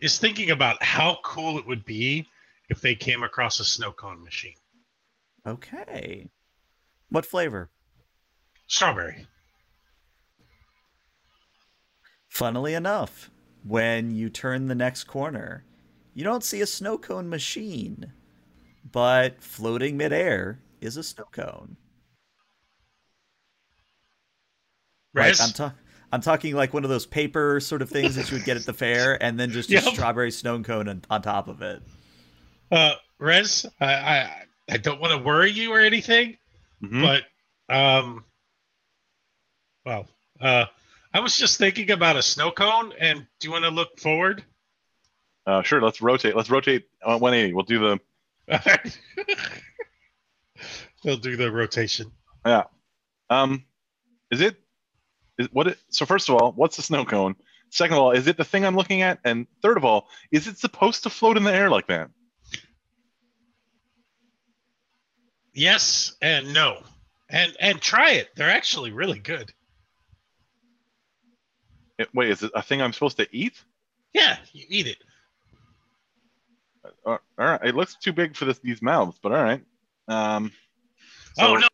[0.00, 2.26] is thinking about how cool it would be
[2.68, 4.54] if they came across a snow cone machine.
[5.46, 6.28] Okay.
[7.10, 7.70] What flavor?
[8.66, 9.26] Strawberry.
[12.28, 13.30] Funnily enough,
[13.64, 15.64] when you turn the next corner,
[16.14, 18.12] you don't see a snow cone machine,
[18.90, 21.76] but floating midair is a snow cone.
[25.14, 25.74] Like, I'm, ta-
[26.12, 28.66] I'm talking like one of those paper sort of things that you would get at
[28.66, 31.82] the fair, and then just a strawberry snow cone on, on top of it.
[32.70, 36.36] Uh, Rez, I, I I don't want to worry you or anything,
[36.82, 37.02] Mhm.
[37.02, 38.24] but um,
[39.84, 40.06] well,
[40.40, 40.66] uh,
[41.12, 44.44] I was just thinking about a snow cone, and do you want to look forward?
[45.46, 46.36] Uh, sure, let's rotate.
[46.36, 47.54] Let's rotate uh, 180.
[47.54, 48.00] We'll do the
[51.04, 52.12] They'll do the rotation.
[52.44, 52.64] Yeah.
[53.30, 53.64] Um.
[54.30, 54.56] Is it?
[55.38, 55.68] Is what?
[55.68, 57.36] It, so first of all, what's the snow cone?
[57.70, 59.20] Second of all, is it the thing I'm looking at?
[59.24, 62.10] And third of all, is it supposed to float in the air like that?
[65.58, 66.84] Yes and no.
[67.28, 68.28] And and try it.
[68.36, 69.52] They're actually really good.
[71.98, 73.60] It- wait, is it a thing I'm supposed to eat?
[74.14, 74.98] Yeah, you eat it.
[76.84, 79.64] Uh, all right, it looks too big for this these mouths, but all right.
[80.06, 80.52] Um,
[81.34, 81.68] so- oh no.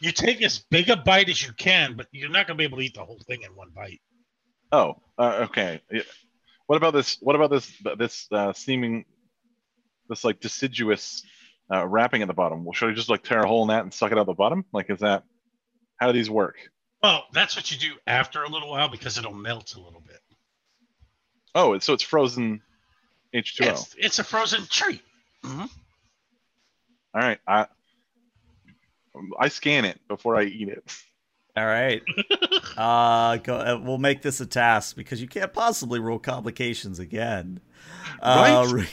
[0.00, 2.78] You take as big a bite as you can, but you're not gonna be able
[2.78, 4.00] to eat the whole thing in one bite.
[4.72, 5.82] Oh, uh, okay.
[6.66, 7.18] What about this?
[7.20, 7.70] What about this?
[7.98, 9.04] This uh, seeming,
[10.08, 11.22] this like deciduous
[11.72, 12.64] uh, wrapping at the bottom.
[12.64, 14.32] Well, should I just like tear a hole in that and suck it out the
[14.34, 14.64] bottom?
[14.72, 15.24] Like, is that
[15.96, 16.56] how do these work?
[17.02, 20.20] Well, that's what you do after a little while because it'll melt a little bit.
[21.54, 22.60] Oh, so it's frozen
[23.34, 23.66] H2O.
[23.70, 25.02] It's, it's a frozen treat.
[25.44, 25.68] All
[27.14, 27.66] right, I
[29.38, 30.84] I scan it before I eat it.
[31.56, 32.02] All right.
[32.76, 37.58] Uh, go, uh, we'll make this a task because you can't possibly roll complications again.
[38.22, 38.88] Uh, Right?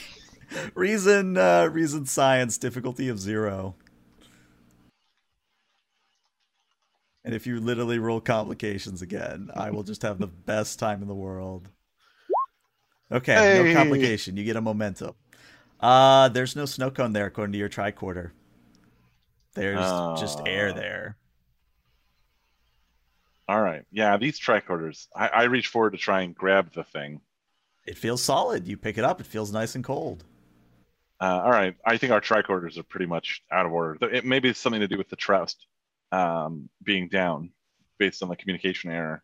[0.52, 3.74] Re- reason, uh, reason, science, difficulty of zero.
[7.24, 11.08] And if you literally roll complications again, I will just have the best time in
[11.08, 11.68] the world.
[13.10, 13.62] Okay, Hey.
[13.62, 14.36] no complication.
[14.36, 15.14] You get a momentum.
[15.80, 18.30] Uh, there's no snow cone there according to your tricorder.
[19.54, 19.80] There's
[20.20, 20.74] just air Ah.
[20.78, 21.16] there.
[23.48, 25.06] All right, yeah, these tricorders.
[25.14, 27.20] I, I reach forward to try and grab the thing.
[27.86, 28.66] It feels solid.
[28.66, 30.24] You pick it up, it feels nice and cold.
[31.20, 33.96] Uh, all right, I think our tricorders are pretty much out of order.
[34.12, 35.66] It maybe it's something to do with the trust
[36.12, 37.52] um, being down
[37.98, 39.22] based on the communication error.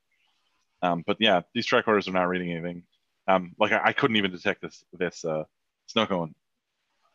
[0.81, 2.85] Um, but yeah, these tricorders are not reading anything.
[3.29, 5.45] Um, like I, I couldn't even detect this this uh,
[5.87, 6.35] snow cone.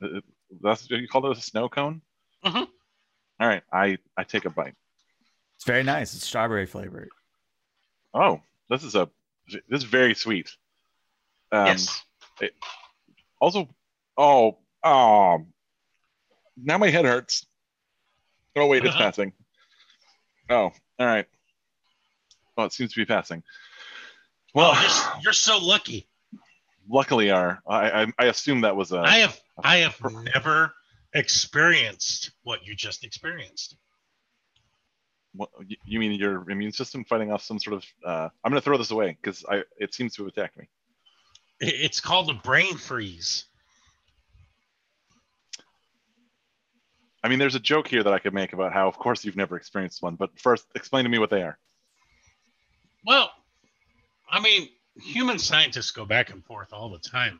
[0.02, 0.22] Uh,
[0.62, 2.02] That's you call it a snow cone.
[2.46, 2.68] Mhm.
[3.40, 4.76] All right, I I take a bite.
[5.56, 6.14] It's very nice.
[6.14, 7.10] It's strawberry flavored.
[8.14, 9.10] Oh, this is a
[9.48, 10.56] this is very sweet.
[11.52, 12.04] Um, yes.
[13.40, 13.68] Also,
[14.18, 15.46] oh, oh,
[16.56, 17.46] now my head hurts.
[18.56, 19.04] Oh wait, it's Uh-huh.
[19.06, 19.34] passing.
[20.50, 21.26] Oh, all right.
[22.56, 23.44] Well, it seems to be passing.
[24.54, 26.08] Well, oh, you're, you're so lucky.
[26.90, 29.00] luckily, are I, I I assume that was a.
[29.00, 30.00] I have I have
[30.34, 30.74] never
[31.14, 33.76] experienced what you just experienced.
[35.34, 35.50] what,
[35.86, 37.86] you- mean your immune system fighting off some sort of?
[38.04, 40.68] Uh, I'm gonna throw this away because I it seems to have attacked me.
[41.60, 43.46] It's called a brain freeze.
[47.24, 49.36] I mean, there's a joke here that I could make about how, of course, you've
[49.36, 50.16] never experienced one.
[50.16, 51.58] But first, explain to me what they are.
[53.06, 53.32] Well,
[54.30, 54.70] I mean,
[55.02, 57.40] human scientists go back and forth all the time.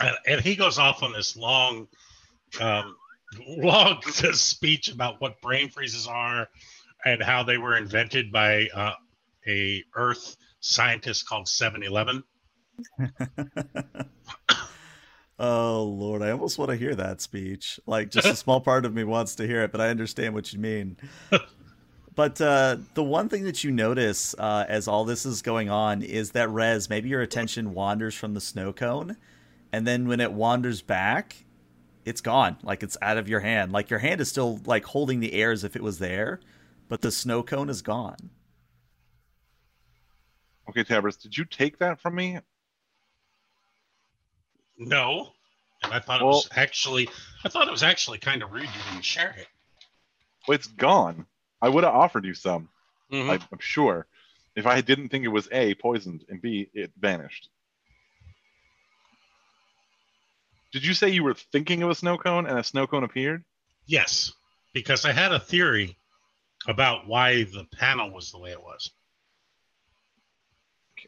[0.00, 1.88] And, and he goes off on this long,
[2.60, 2.96] um,
[3.46, 4.02] long
[4.32, 6.48] speech about what brain freezes are
[7.04, 8.94] and how they were invented by uh,
[9.46, 12.24] a Earth scientist called 7-Eleven.
[15.38, 17.80] oh Lord, I almost want to hear that speech.
[17.86, 20.52] Like just a small part of me wants to hear it, but I understand what
[20.52, 20.96] you mean.
[22.14, 26.02] But uh, the one thing that you notice uh, as all this is going on
[26.02, 29.16] is that Rez, maybe your attention wanders from the snow cone,
[29.72, 31.44] and then when it wanders back,
[32.04, 32.56] it's gone.
[32.62, 33.72] Like it's out of your hand.
[33.72, 36.40] Like your hand is still like holding the air as if it was there,
[36.88, 38.30] but the snow cone is gone.
[40.68, 42.38] Okay, Tabris, did you take that from me?
[44.78, 45.32] No.
[45.82, 47.08] And I thought it was actually,
[47.44, 49.46] I thought it was actually kind of rude you didn't share it.
[50.48, 51.26] Well, it's gone.
[51.60, 52.68] I would have offered you some.
[53.12, 53.30] Mhm.
[53.30, 54.06] I, I'm sure.
[54.56, 57.48] If I didn't think it was A, poisoned, and B, it vanished.
[60.72, 63.44] Did you say you were thinking of a snow cone and a snow cone appeared?
[63.86, 64.32] Yes,
[64.72, 65.96] because I had a theory
[66.66, 68.90] about why the panel was the way it was.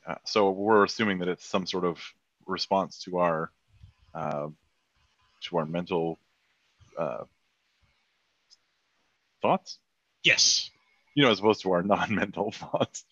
[0.06, 1.98] Uh, so we're assuming that it's some sort of
[2.46, 3.50] response to our
[4.16, 4.48] uh,
[5.42, 6.18] to our mental
[6.98, 7.24] uh,
[9.42, 9.78] thoughts,
[10.24, 10.70] Yes.
[11.14, 13.04] you know, as opposed to our non-mental thoughts.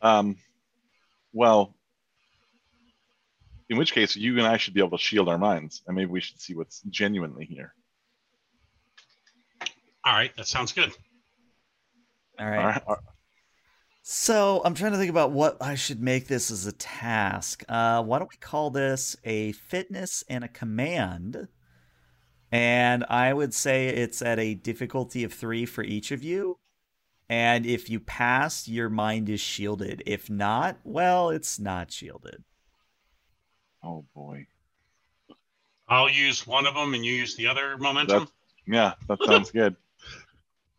[0.00, 0.36] um,
[1.32, 1.74] well,
[3.68, 6.10] in which case, you and I should be able to shield our minds, and maybe
[6.10, 7.74] we should see what's genuinely here.
[10.04, 10.92] All right, that sounds good.
[12.38, 12.82] All right.
[12.86, 12.98] All right.
[14.02, 17.64] All- So I'm trying to think about what I should make this as a task.
[17.68, 21.48] Uh, why don't we call this a fitness and a command?
[22.52, 26.58] And I would say it's at a difficulty of three for each of you.
[27.28, 30.02] And if you pass, your mind is shielded.
[30.04, 32.42] If not, well, it's not shielded.
[33.84, 34.46] Oh boy.
[35.88, 38.20] I'll use one of them and you use the other momentum.
[38.20, 38.32] That's,
[38.66, 39.76] yeah, that sounds good.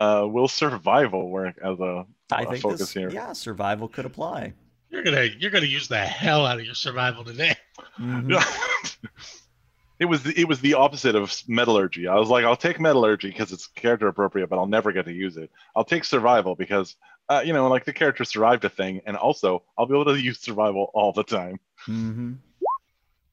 [0.02, 3.12] Uh, will survival work as a, I a think focus this, here?
[3.12, 4.54] yeah, survival could apply.
[4.90, 7.56] You're gonna you're gonna use the hell out of your survival today.
[8.00, 8.44] Mhm.
[10.00, 12.08] it was the, it was the opposite of metallurgy.
[12.08, 15.14] I was like, I'll take metallurgy because it's character appropriate, but I'll never get to
[15.14, 15.52] use it.
[15.76, 16.96] I'll take survival because
[17.30, 20.20] uh, you know, like the character survived a thing, and also I'll be able to
[20.20, 21.60] use survival all the time.
[21.88, 22.38] Mhm.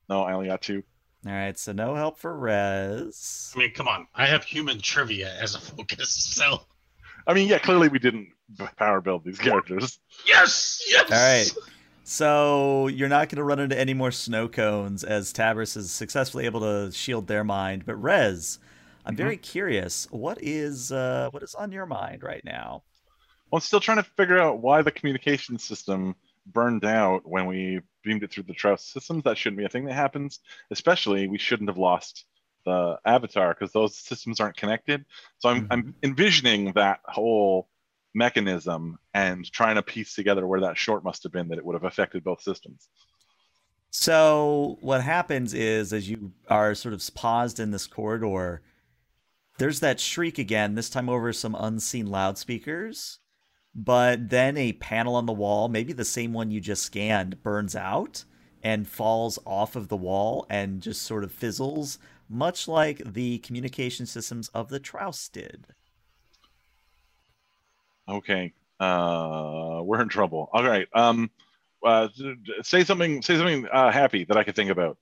[0.09, 0.83] No, I only got two.
[1.26, 3.52] All right, so no help for Rez.
[3.54, 4.07] I mean, come on.
[4.14, 6.61] I have human trivia as a focus, so
[7.26, 8.28] I mean, yeah, clearly we didn't
[8.76, 9.98] power build these characters.
[10.26, 11.11] yes, yes.
[11.11, 11.68] All right.
[12.04, 16.46] So you're not going to run into any more snow cones as Tabris is successfully
[16.46, 17.85] able to shield their mind.
[17.85, 18.59] But Rez,
[19.04, 20.07] I'm very curious.
[20.11, 22.83] What is uh, what is on your mind right now?
[23.50, 26.14] Well, I'm still trying to figure out why the communication system
[26.46, 29.24] burned out when we beamed it through the Trouse systems.
[29.24, 30.40] That shouldn't be a thing that happens.
[30.70, 32.24] Especially, we shouldn't have lost
[32.64, 35.04] the Avatar because those systems aren't connected.
[35.38, 35.90] So I'm, I'm mm-hmm.
[36.02, 37.68] envisioning that whole
[38.14, 41.74] mechanism and trying to piece together where that short must have been that it would
[41.74, 42.88] have affected both systems.
[43.90, 48.62] So what happens is, as you are sort of paused in this corridor,
[49.58, 50.74] there's that shriek again.
[50.74, 53.18] This time over some unseen loudspeakers,
[53.74, 57.76] but then a panel on the wall, maybe the same one you just scanned, burns
[57.76, 58.24] out
[58.62, 64.04] and falls off of the wall and just sort of fizzles, much like the communication
[64.04, 65.66] systems of the Trouse did.
[68.09, 70.48] Okay, uh, we're in trouble.
[70.52, 70.88] All right.
[70.94, 71.31] Um,
[71.85, 73.22] uh, d- d- say something.
[73.22, 74.96] Say something uh, happy that I could think about.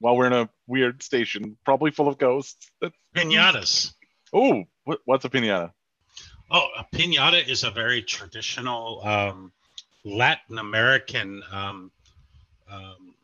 [0.00, 2.70] While we're in a weird station, probably full of ghosts.
[2.80, 3.92] That- Pinatas.
[4.32, 5.72] Oh, what, what's a pinata?
[6.50, 9.52] Oh, a pinata is a very traditional um,
[10.04, 11.90] Latin American um,
[12.70, 13.14] um,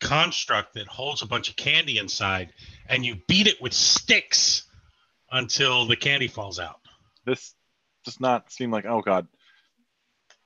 [0.00, 2.52] construct that holds a bunch of candy inside,
[2.88, 4.64] and you beat it with sticks
[5.32, 6.80] until the candy falls out.
[7.24, 7.54] This
[8.04, 8.84] does not seem like.
[8.84, 9.26] Oh God.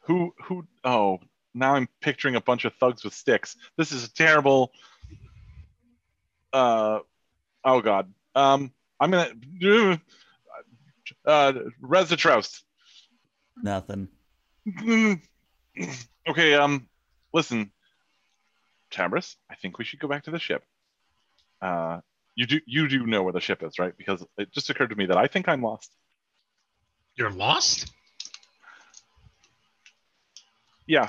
[0.04, 0.32] Who?
[0.44, 0.64] Who?
[0.84, 1.18] Oh,
[1.54, 3.56] now I'm picturing a bunch of thugs with sticks.
[3.76, 4.72] This is a terrible.
[6.52, 7.00] Uh,
[7.64, 8.12] oh God.
[8.34, 10.00] Um, I'm gonna.
[11.24, 12.62] Uh, Rez the Troust.
[13.62, 14.08] Nothing.
[16.28, 16.86] okay, um,
[17.32, 17.72] listen,
[18.90, 20.64] Tabris, I think we should go back to the ship.
[21.60, 22.00] Uh,
[22.34, 23.92] you do you do know where the ship is, right?
[23.96, 25.90] Because it just occurred to me that I think I'm lost.
[27.16, 27.92] You're lost?
[30.86, 31.08] Yeah,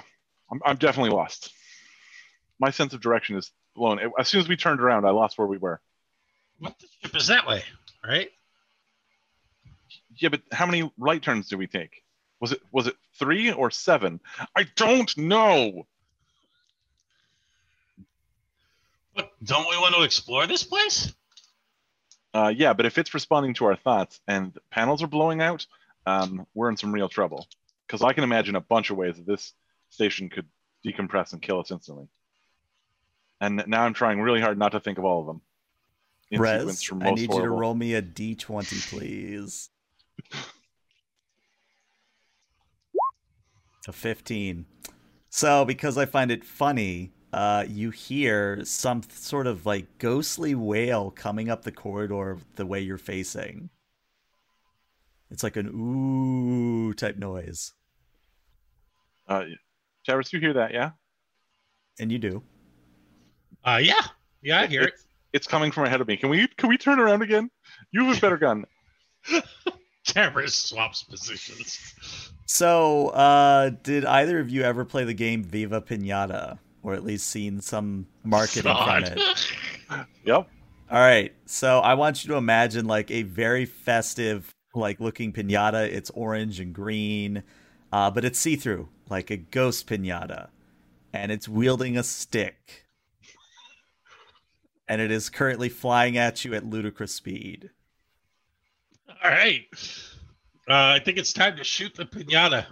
[0.52, 1.52] I'm, I'm definitely lost.
[2.60, 4.00] My sense of direction is blown.
[4.00, 5.80] It- as soon as we turned around, I lost where we were.
[6.60, 7.64] What the ship is that way,
[8.06, 8.30] right?
[10.18, 12.04] Yeah, but how many right turns do we take?
[12.40, 14.20] Was it was it three or seven?
[14.56, 15.88] I don't know.
[19.16, 21.14] But don't we want to explore this place?
[22.34, 25.66] Uh, yeah, but if it's responding to our thoughts and panels are blowing out,
[26.06, 27.48] um, we're in some real trouble.
[27.86, 29.54] Because I can imagine a bunch of ways that this
[29.90, 30.48] station could
[30.86, 32.08] decompress and kill us instantly.
[33.42, 35.42] And now I'm trying really hard not to think of all of them.
[36.30, 39.70] in Rez, I most need you to roll me a d20, please.
[43.88, 44.66] A 15.
[45.30, 51.12] So, because I find it funny, uh, you hear some sort of like ghostly wail
[51.12, 53.70] coming up the corridor the way you're facing.
[55.30, 57.74] It's like an ooh type noise.
[59.28, 59.46] Uh,
[60.08, 60.74] Tabris, you hear that?
[60.74, 60.92] Yeah.
[62.00, 62.44] And you do.
[63.64, 64.02] Uh, yeah,
[64.42, 64.94] yeah, I hear it.
[64.94, 66.18] It's, it's coming from ahead of me.
[66.18, 67.50] Can we can we turn around again?
[67.92, 68.66] You have a better gun.
[70.06, 71.94] Tamara swaps positions.
[72.46, 76.60] So, uh, did either of you ever play the game Viva Pinata?
[76.84, 79.20] Or at least seen some marketing from it?
[80.26, 80.50] Yep.
[80.90, 81.34] All right.
[81.46, 85.88] So I want you to imagine like a very festive, like looking pinata.
[85.88, 87.44] It's orange and green,
[87.92, 90.50] uh, but it's see through, like a ghost pinata.
[91.14, 92.86] And it's wielding a stick.
[94.88, 97.70] And it is currently flying at you at ludicrous speed.
[99.24, 99.66] All right.
[100.68, 102.66] Uh, I think it's time to shoot the pinata.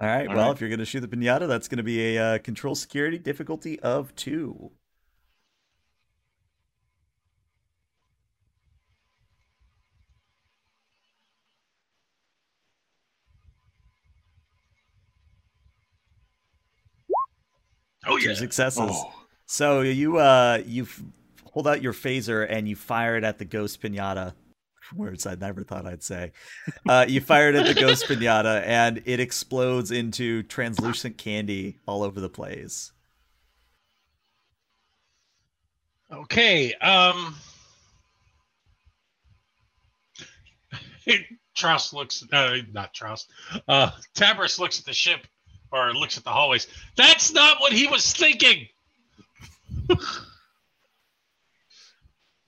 [0.00, 0.26] All right.
[0.26, 0.54] All well, right.
[0.54, 3.18] if you're going to shoot the pinata, that's going to be a uh, control security
[3.18, 4.70] difficulty of two.
[18.06, 18.28] Oh Two yeah.
[18.30, 18.90] two successes.
[18.92, 19.12] Oh.
[19.46, 21.02] So you uh you f-
[21.52, 24.34] hold out your phaser and you fire it at the ghost pinata.
[24.96, 26.32] Words I never thought I'd say.
[26.88, 32.02] Uh, you fire it at the ghost pinata and it explodes into translucent candy all
[32.02, 32.92] over the place.
[36.10, 36.74] Okay.
[36.74, 37.36] Um.
[41.54, 43.26] Troust looks, uh, not Troust.
[43.68, 45.26] Uh, Tabris looks at the ship
[45.70, 46.66] or looks at the hallways.
[46.96, 48.68] That's not what he was thinking.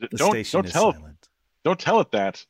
[0.00, 1.28] The don't station don't is tell silent.
[1.64, 2.44] don't tell it that.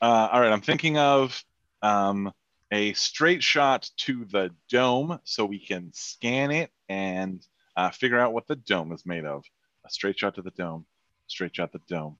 [0.00, 1.42] Uh, all right, I'm thinking of
[1.82, 2.32] um,
[2.70, 7.44] a straight shot to the dome so we can scan it and
[7.76, 9.44] uh, figure out what the dome is made of.
[9.84, 10.86] A straight shot to the dome,
[11.26, 12.16] straight shot to the dome,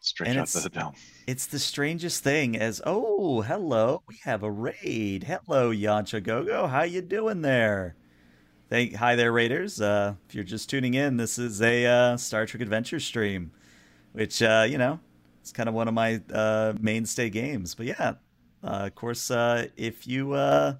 [0.00, 0.94] straight And shot to the dome.
[1.26, 5.24] It's the strangest thing as oh, hello, we have a raid.
[5.24, 6.66] Hello, Yancha Gogo.
[6.66, 7.96] How you doing there?
[8.68, 9.80] Thank hi there, Raiders.
[9.80, 13.50] Uh, if you're just tuning in, this is a uh, Star Trek Adventure stream,
[14.12, 15.00] which uh, you know,
[15.40, 17.74] it's kind of one of my uh, mainstay games.
[17.74, 18.14] But yeah,
[18.62, 20.74] uh, of course, uh, if you uh,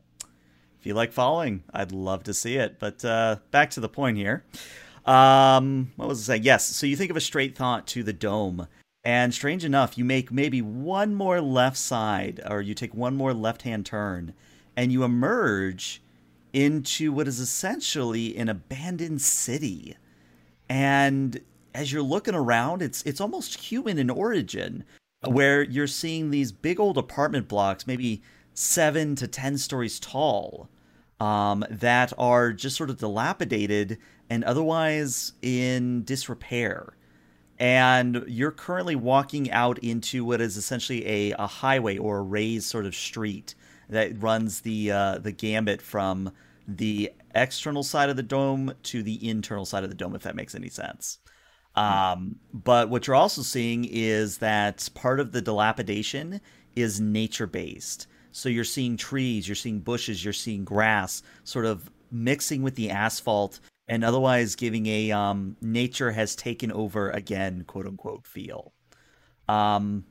[0.78, 2.78] if you like following, I'd love to see it.
[2.78, 4.44] But uh, back to the point here.
[5.06, 6.44] Um, what was I saying?
[6.44, 6.66] Yes.
[6.66, 8.66] So you think of a straight thought to the dome.
[9.02, 13.32] And strange enough, you make maybe one more left side, or you take one more
[13.32, 14.34] left hand turn,
[14.76, 16.02] and you emerge
[16.52, 19.96] into what is essentially an abandoned city.
[20.68, 21.40] And
[21.74, 24.84] as you're looking around, it's it's almost human in origin,
[25.26, 28.22] where you're seeing these big old apartment blocks, maybe
[28.54, 30.68] seven to ten stories tall,
[31.20, 33.98] um, that are just sort of dilapidated
[34.28, 36.94] and otherwise in disrepair
[37.60, 42.66] and you're currently walking out into what is essentially a, a highway or a raised
[42.66, 43.54] sort of street
[43.90, 46.32] that runs the uh, the gambit from
[46.66, 50.34] the external side of the dome to the internal side of the dome, if that
[50.34, 51.18] makes any sense.
[51.76, 56.40] Um, but what you're also seeing is that part of the dilapidation
[56.74, 58.06] is nature based.
[58.32, 62.90] So you're seeing trees, you're seeing bushes, you're seeing grass sort of mixing with the
[62.90, 68.72] asphalt and otherwise giving a um, nature has taken over again, quote unquote, feel.
[69.48, 70.04] Um,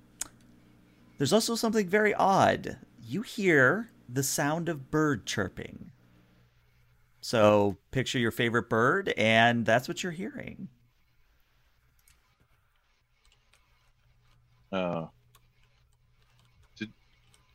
[1.17, 2.77] there's also something very odd.
[3.01, 5.91] You hear the sound of bird chirping.
[7.21, 10.69] So picture your favorite bird, and that's what you're hearing.
[14.71, 15.07] Uh,
[16.77, 16.91] did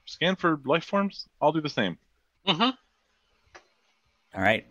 [0.07, 1.29] scan for life forms?
[1.41, 1.99] I'll do the same.
[2.47, 2.71] Mm-hmm.
[4.35, 4.67] All right.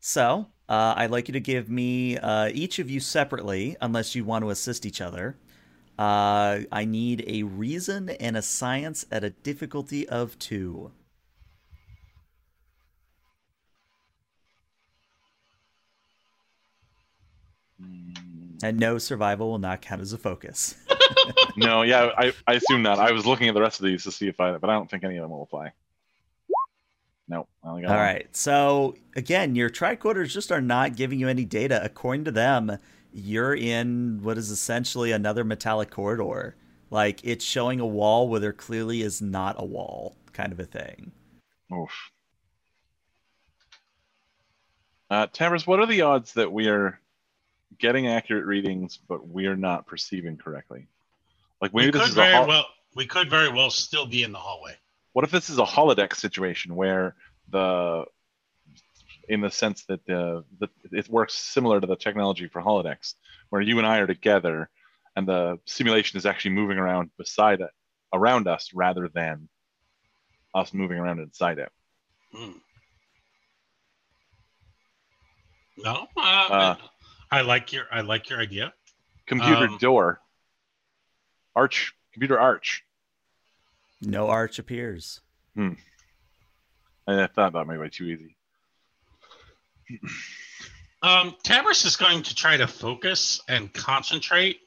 [0.00, 4.24] So uh, I'd like you to give me uh, each of you separately, unless you
[4.24, 5.36] want to assist each other.
[5.98, 10.90] Uh, I need a reason and a science at a difficulty of two.
[17.80, 20.74] Mm, And no survival will not count as a focus.
[21.56, 22.98] No, yeah, I, I assume not.
[22.98, 24.90] I was looking at the rest of these to see if I, but I don't
[24.90, 25.72] think any of them will apply.
[27.28, 28.04] No, I only got All one.
[28.04, 28.36] right.
[28.36, 31.80] So again, your tricorders just are not giving you any data.
[31.82, 32.78] According to them,
[33.12, 36.56] you're in what is essentially another metallic corridor.
[36.90, 40.64] Like it's showing a wall where there clearly is not a wall, kind of a
[40.64, 41.12] thing.
[41.72, 42.10] Oof.
[45.10, 46.98] Uh, Tabris, what are the odds that we are
[47.78, 50.86] getting accurate readings, but we are not perceiving correctly?
[51.64, 52.66] Like maybe We this could is a very hol- well.
[52.94, 54.76] We could very well still be in the hallway.
[55.14, 57.16] what if this is a holodeck situation where
[57.48, 58.04] the
[59.30, 63.14] in the sense that the, the it works similar to the technology for holodecks
[63.48, 64.68] where you and i are together
[65.16, 67.70] and the simulation is actually moving around beside it
[68.12, 69.48] around us rather than
[70.54, 71.70] us moving around inside it
[72.30, 72.58] Hmm.
[75.78, 76.76] No, uh, Uh,
[77.30, 78.74] I like your I like your idea.
[79.26, 80.20] computer Um, door
[81.56, 82.84] arch computer arch
[84.02, 85.20] No arch appears.
[85.56, 85.76] and
[87.06, 88.36] i thought that might be too easy
[91.02, 94.60] Um, Tabris is going to try to focus and concentrate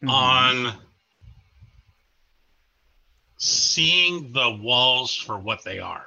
[0.00, 0.10] Mm-hmm.
[0.10, 0.74] on
[3.36, 6.06] seeing the walls for what they are.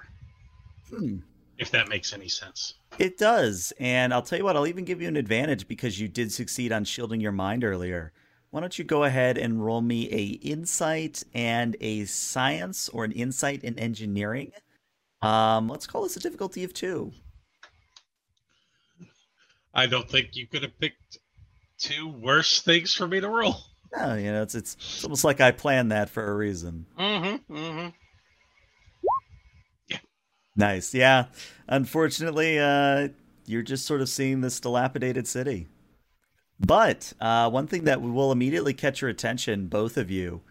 [0.89, 1.17] Hmm.
[1.57, 2.73] If that makes any sense.
[2.99, 3.71] It does.
[3.79, 6.71] And I'll tell you what, I'll even give you an advantage because you did succeed
[6.73, 8.11] on shielding your mind earlier.
[8.55, 13.11] Why don't you go ahead and roll me a insight and a science or an
[13.11, 14.53] insight in engineering?
[15.21, 17.11] Um, let's call this a difficulty of two.
[19.73, 21.17] I don't think you could have picked
[21.77, 23.57] two worse things for me to roll.
[23.93, 26.85] Oh, you know, it's, it's it's almost like I planned that for a reason.
[26.97, 27.53] Mm-hmm.
[27.53, 27.89] Mm-hmm.
[30.55, 30.93] Nice.
[30.93, 31.25] Yeah.
[31.67, 33.09] Unfortunately, uh,
[33.45, 35.67] you're just sort of seeing this dilapidated city.
[36.59, 40.41] But uh, one thing that will immediately catch your attention, both of you,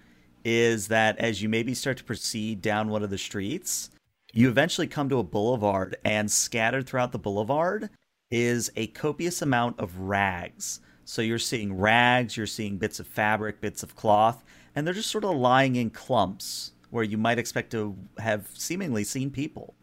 [0.44, 3.90] is that as you maybe start to proceed down one of the streets,
[4.32, 7.88] you eventually come to a boulevard, and scattered throughout the boulevard
[8.30, 10.80] is a copious amount of rags.
[11.04, 14.44] So you're seeing rags, you're seeing bits of fabric, bits of cloth,
[14.74, 19.04] and they're just sort of lying in clumps where you might expect to have seemingly
[19.04, 19.74] seen people.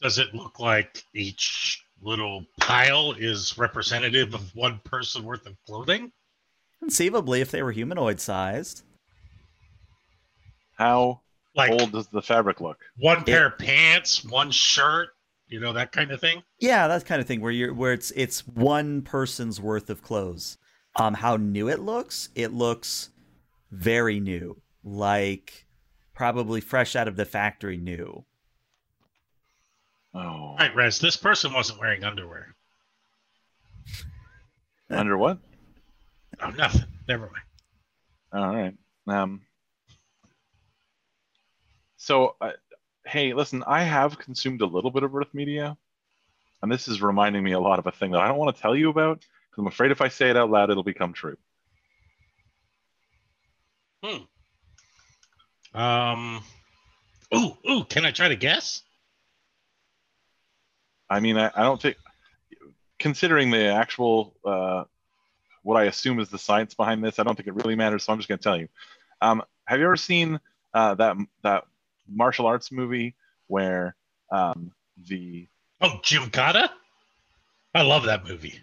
[0.00, 6.12] Does it look like each little pile is representative of one person worth of clothing?
[6.80, 8.82] Conceivably, if they were humanoid sized.
[10.76, 11.20] How
[11.54, 12.78] Like old does the fabric look?
[12.98, 15.10] one pair of pants, one shirt,
[15.48, 16.42] you know, that kind of thing?
[16.60, 20.56] Yeah, that kind of thing where you're where it's it's one person's worth of clothes.
[20.96, 22.28] Um, how new it looks?
[22.34, 23.10] It looks
[23.70, 25.66] very new, like
[26.14, 28.24] probably fresh out of the factory new.
[30.18, 32.54] Oh, All right, Rez, this person wasn't wearing underwear.
[34.90, 35.38] under what?
[36.42, 36.84] Oh, nothing.
[37.06, 37.44] Never mind.
[38.32, 38.74] All right.
[39.06, 39.42] Um.
[41.98, 42.52] So, uh,
[43.06, 45.76] hey, listen, I have consumed a little bit of Earth media,
[46.62, 48.60] and this is reminding me a lot of a thing that I don't want to
[48.60, 51.36] tell you about because I'm afraid if I say it out loud, it'll become true.
[54.04, 55.78] Hmm.
[55.80, 56.42] Um,
[57.34, 58.82] ooh, ooh, can I try to guess?
[61.10, 61.96] I mean, I, I don't think,
[62.98, 64.84] considering the actual, uh,
[65.62, 68.04] what I assume is the science behind this, I don't think it really matters.
[68.04, 68.68] So I'm just going to tell you.
[69.20, 70.40] Um, have you ever seen
[70.74, 71.64] uh, that that
[72.08, 73.14] martial arts movie
[73.48, 73.94] where
[74.30, 74.72] um,
[75.08, 75.46] the
[75.80, 76.70] Oh, Gymkata?
[77.74, 78.62] I love that movie.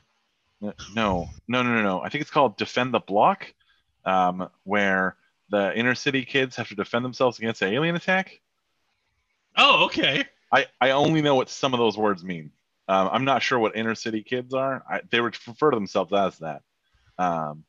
[0.61, 2.01] no, no, no, no, no.
[2.01, 3.53] I think it's called Defend the Block,
[4.03, 5.15] um, where
[5.49, 8.41] the inner city kids have to defend themselves against an alien attack.
[9.55, 10.25] Oh, okay.
[10.55, 12.51] I, I only know what some of those words mean.
[12.87, 14.83] Um, I'm not sure what inner city kids are.
[14.89, 16.61] I, they would refer to themselves as that.
[17.17, 17.65] Um,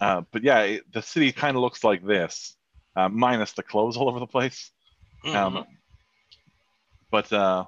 [0.00, 2.56] uh, but yeah, it, the city kind of looks like this,
[2.96, 4.70] uh, minus the clothes all over the place.
[5.24, 5.34] Mhm.
[5.34, 5.66] Um,
[7.10, 7.64] but uh,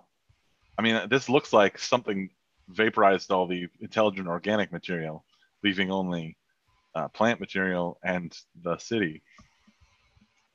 [0.79, 2.31] I mean, this looks like something
[2.69, 5.25] vaporized all the intelligent organic material,
[5.63, 6.39] leaving only
[6.95, 9.23] uh, plant material and the city.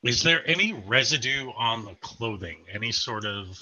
[0.04, 2.58] Is there any residue on the clothing?
[2.70, 3.58] Any sort of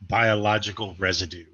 [0.00, 1.44] biological residue?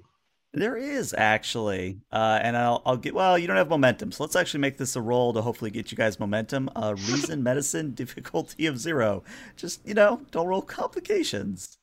[0.53, 3.13] There is actually, uh, and I'll, I'll get.
[3.13, 5.91] Well, you don't have momentum, so let's actually make this a roll to hopefully get
[5.91, 6.69] you guys momentum.
[6.77, 9.25] Uh, reason, medicine, difficulty of zero.
[9.57, 11.77] Just you know, don't roll complications.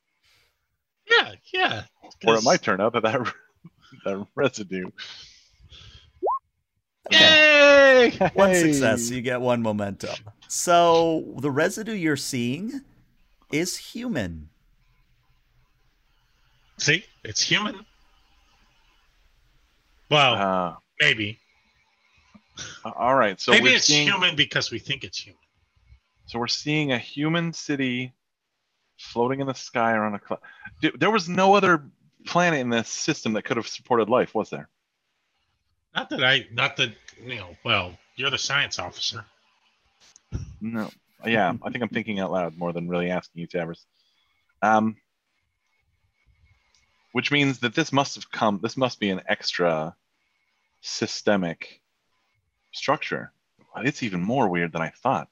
[1.07, 1.83] Yeah, yeah.
[2.27, 3.21] Or it might turn out that that,
[4.07, 4.91] that residue.
[7.15, 8.11] Okay.
[8.21, 8.31] Yay!
[8.35, 10.15] One success, you get one momentum.
[10.49, 12.81] So the residue you're seeing
[13.53, 14.49] is human.
[16.79, 17.87] See, it's human.
[20.11, 21.39] Well, Uh, maybe.
[22.85, 25.39] all right, so maybe it's seeing, human because we think it's human.
[26.27, 28.13] So we're seeing a human city
[28.99, 30.41] floating in the sky around a cloud.
[30.99, 31.85] There was no other
[32.27, 34.69] planet in this system that could have supported life, was there?
[35.95, 37.57] Not that I, not that know.
[37.65, 39.25] Well, you're the science officer.
[40.61, 40.91] No.
[41.25, 43.85] Yeah, I think I'm thinking out loud more than really asking you, Tabris.
[44.61, 44.97] Um,
[47.13, 48.61] which means that this must have come.
[48.63, 49.95] This must be an extra
[50.81, 51.81] systemic
[52.73, 53.33] structure.
[53.77, 55.29] It's even more weird than I thought.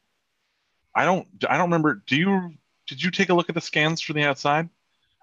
[0.95, 1.27] I don't.
[1.49, 2.03] I don't remember.
[2.07, 2.55] Do you?
[2.87, 4.69] Did you take a look at the scans from the outside?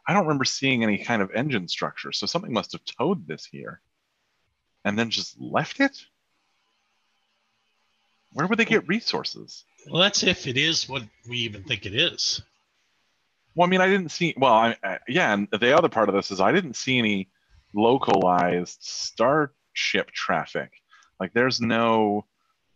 [0.07, 2.11] I don't remember seeing any kind of engine structure.
[2.11, 3.81] So something must have towed this here,
[4.85, 5.97] and then just left it.
[8.37, 9.65] Where would they get resources?
[9.89, 12.39] Well, that's if it is what we even think it is.
[13.55, 14.35] Well, I mean, I didn't see.
[14.37, 17.29] Well, I, I, yeah, and the other part of this is I didn't see any
[17.73, 20.69] localized starship traffic.
[21.19, 22.25] Like, there's no.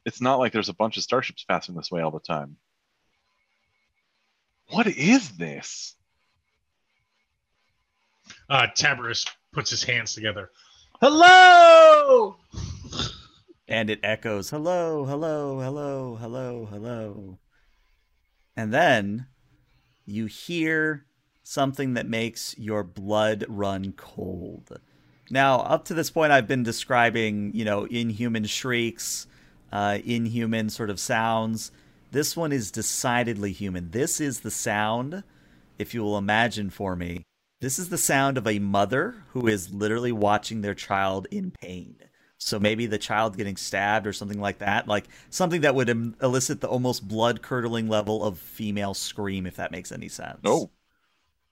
[0.03, 2.57] It's not like there's a bunch of starships passing this way all the time.
[4.71, 5.93] What is this?
[8.49, 10.49] Uh, Tabarus puts his hands together.
[10.99, 12.37] Hello.
[13.71, 17.39] And it echoes, hello, hello, hello, hello, hello.
[18.53, 19.27] And then
[20.05, 21.05] you hear
[21.41, 24.77] something that makes your blood run cold.
[25.29, 29.25] Now, up to this point, I've been describing, you know, inhuman shrieks,
[29.71, 31.71] uh, inhuman sort of sounds.
[32.11, 33.91] This one is decidedly human.
[33.91, 35.23] This is the sound,
[35.79, 37.23] if you will imagine for me,
[37.61, 41.95] this is the sound of a mother who is literally watching their child in pain.
[42.43, 46.15] So maybe the child getting stabbed or something like that, like something that would em-
[46.23, 50.39] elicit the almost blood curdling level of female scream, if that makes any sense.
[50.43, 50.71] No.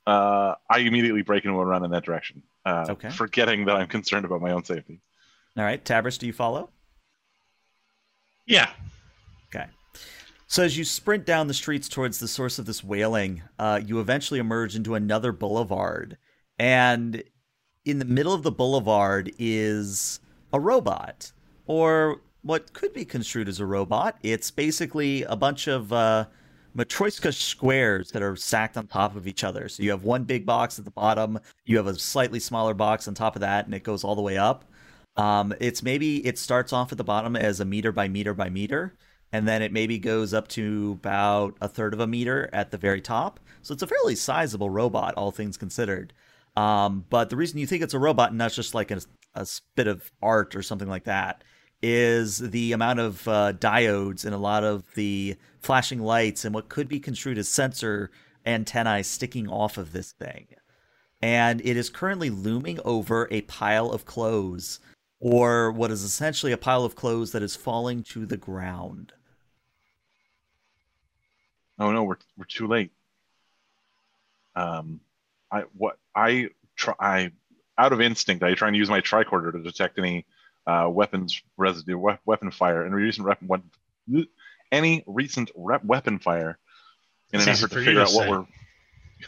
[0.08, 3.12] Uh, I immediately break into a run in that direction, uh, Okay.
[3.12, 5.00] forgetting that I'm concerned about my own safety.
[5.56, 6.72] All right, Tabris, do you follow?
[8.48, 8.72] Yeah.
[9.54, 9.68] Okay.
[10.48, 14.00] So as you sprint down the streets towards the source of this wailing, uh, you
[14.00, 16.18] eventually emerge into another boulevard,
[16.58, 17.22] and
[17.86, 20.20] in the middle of the boulevard is
[20.54, 21.32] a robot,
[21.68, 24.18] or what could be construed as a robot.
[24.24, 26.26] It's basically a bunch of uh,
[26.78, 29.68] Matryoshka squares that are stacked on top of each other.
[29.68, 33.08] So you have one big box at the bottom, you have a slightly smaller box
[33.08, 34.66] on top of that, and it goes all the way up.
[35.18, 38.50] Um, it's maybe it starts off at the bottom as a meter by meter by
[38.50, 38.96] meter,
[39.34, 42.78] and then it maybe goes up to about a third of a meter at the
[42.78, 43.40] very top.
[43.62, 46.14] So it's a fairly sizable robot, all things considered.
[46.56, 49.02] Um, but the reason you think it's a robot and not just like a,
[49.36, 51.44] a bit of art or something like that
[51.82, 56.70] is the amount of uh, diodes and a lot of the flashing lights and what
[56.70, 58.12] could be construed as sensor
[58.46, 60.48] antennae sticking off of this thing.
[61.22, 64.80] And it is currently looming over a pile of clothes,
[65.20, 69.12] or what is essentially a pile of clothes that is falling to the ground.
[71.78, 72.92] Oh no, we're we're too late.
[74.56, 75.02] Um,
[75.52, 77.32] I what I try I
[77.80, 80.26] out of instinct I try to use my tricorder to detect any
[80.68, 83.72] uh, weapons residue, we- weapon fire, and recent weapon
[84.72, 86.60] any recent rep- weapon fire
[87.32, 88.46] in It's an easy effort to figure to out what we're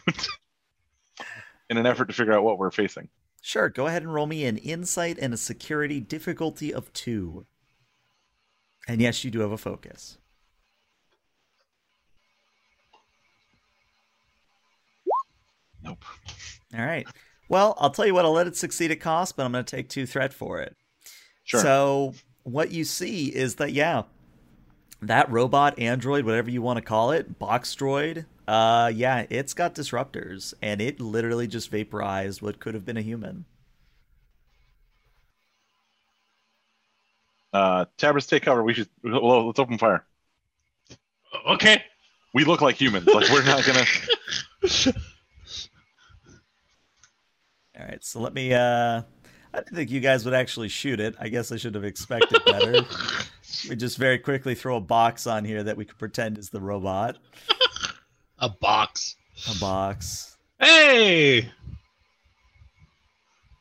[1.70, 3.08] in an effort to figure out what we're facing.
[3.42, 7.46] Sure, go ahead and roll me an insight and a security difficulty of two.
[8.88, 10.18] And yes, you do have a focus.
[15.84, 16.04] Nope.
[16.78, 17.08] All right.
[17.52, 19.76] Well, I'll tell you what, I'll let it succeed at cost, but I'm going to
[19.76, 20.78] take two threat for it.
[21.44, 21.60] Sure.
[21.60, 24.04] So, what you see is that, yeah,
[25.02, 29.76] that robot, android, whatever you want to call it, box droid, uh, yeah, it's got
[29.76, 33.44] disruptors, and it literally just vaporized what could have been a human.
[37.52, 38.64] uh, Tabris, take cover.
[38.64, 38.88] We should.
[39.04, 40.06] Well, let's open fire.
[41.50, 41.84] Okay.
[42.34, 43.08] We look like humans.
[43.08, 43.84] Like we're not gonna.
[47.82, 48.54] All right, so let me.
[48.54, 49.02] uh
[49.54, 51.16] I didn't think you guys would actually shoot it.
[51.20, 52.86] I guess I should have expected better.
[53.70, 56.62] we just very quickly throw a box on here that we could pretend is the
[56.62, 57.18] robot.
[58.40, 59.18] A box.
[59.54, 60.38] A box.
[60.58, 61.52] Hey!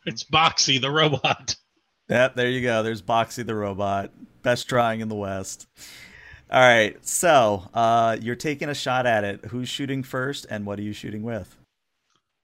[0.07, 1.57] It's Boxy the robot.
[2.09, 2.83] Yep, there you go.
[2.83, 4.13] There's Boxy the robot.
[4.43, 5.67] Best drawing in the West.
[6.51, 9.47] All right, so uh, you're taking a shot at it.
[9.47, 11.60] Who's shooting first, and what are you shooting with?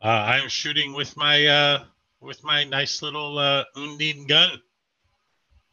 [0.03, 1.85] Uh, I'm shooting with my uh,
[2.21, 4.61] with my nice little uh, Undine gun.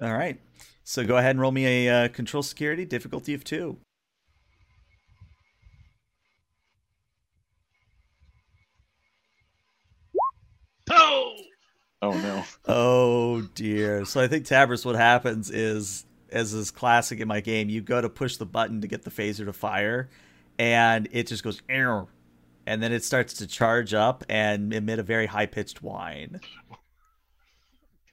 [0.02, 0.40] All right,
[0.84, 3.78] so go ahead and roll me a uh, control security difficulty of two.
[10.90, 11.36] Oh!
[12.02, 12.44] Oh no.
[12.66, 14.04] Oh dear.
[14.04, 18.02] So I think Tabris, what happens is, as is classic in my game, you go
[18.02, 20.10] to push the button to get the phaser to fire,
[20.60, 22.08] and it just goes error,
[22.66, 26.40] and then it starts to charge up and emit a very high pitched whine.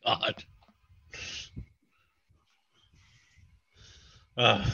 [0.05, 0.45] God.
[4.37, 4.65] Uh,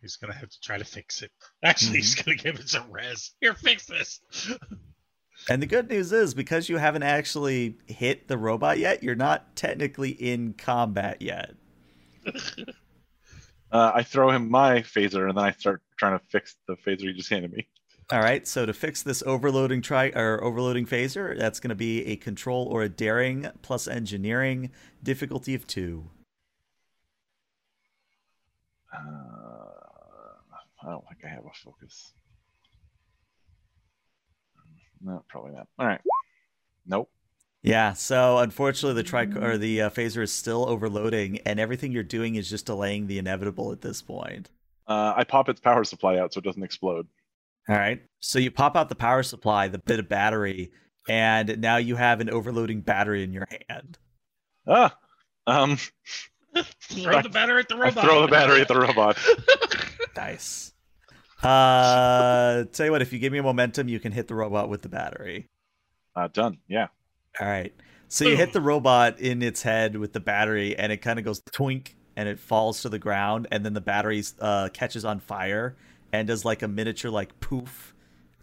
[0.00, 1.30] he's gonna have to try to fix it.
[1.62, 3.32] Actually, he's gonna give it some res.
[3.40, 4.20] Here, fix this.
[5.48, 9.56] And the good news is, because you haven't actually hit the robot yet, you're not
[9.56, 11.54] technically in combat yet.
[13.72, 17.02] Uh, I throw him my phaser, and then I start trying to fix the phaser
[17.02, 17.68] he just handed me.
[18.12, 22.04] All right, so to fix this overloading tri or overloading phaser, that's going to be
[22.06, 26.10] a control or a daring plus engineering difficulty of two.
[28.92, 28.98] Uh,
[30.82, 32.12] I don't think I have a focus.
[35.00, 35.68] No, probably not.
[35.78, 36.00] All right.
[36.86, 37.10] Nope.
[37.62, 42.02] Yeah, so unfortunately, the tri or the uh, phaser is still overloading, and everything you're
[42.02, 44.50] doing is just delaying the inevitable at this point.
[44.88, 47.06] Uh, I pop its power supply out so it doesn't explode.
[47.68, 50.72] All right, so you pop out the power supply, the bit of battery,
[51.08, 53.98] and now you have an overloading battery in your hand.
[54.66, 54.96] Ah.
[55.46, 55.78] Um.
[56.82, 58.04] throw the battery at the I robot.
[58.04, 59.16] throw the battery at the robot.
[60.16, 60.72] Nice.
[61.42, 64.68] Uh, tell you what, if you give me a momentum, you can hit the robot
[64.68, 65.48] with the battery.
[66.14, 66.58] Uh, done.
[66.68, 66.88] Yeah.
[67.40, 67.72] All right.
[68.08, 71.24] So you hit the robot in its head with the battery, and it kind of
[71.24, 75.20] goes twink, and it falls to the ground, and then the battery uh, catches on
[75.20, 75.76] fire
[76.12, 77.94] and does like a miniature like poof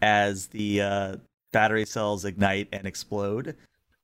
[0.02, 1.16] as the uh,
[1.52, 3.56] battery cells ignite and explode.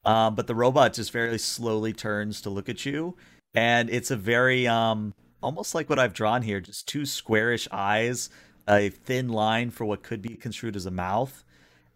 [0.06, 3.16] Um, but the robot just very slowly turns to look at you,
[3.54, 8.30] and it's a very um, almost like what I've drawn here, just two squarish eyes,
[8.68, 11.46] a thin line for what could be construed as a mouth,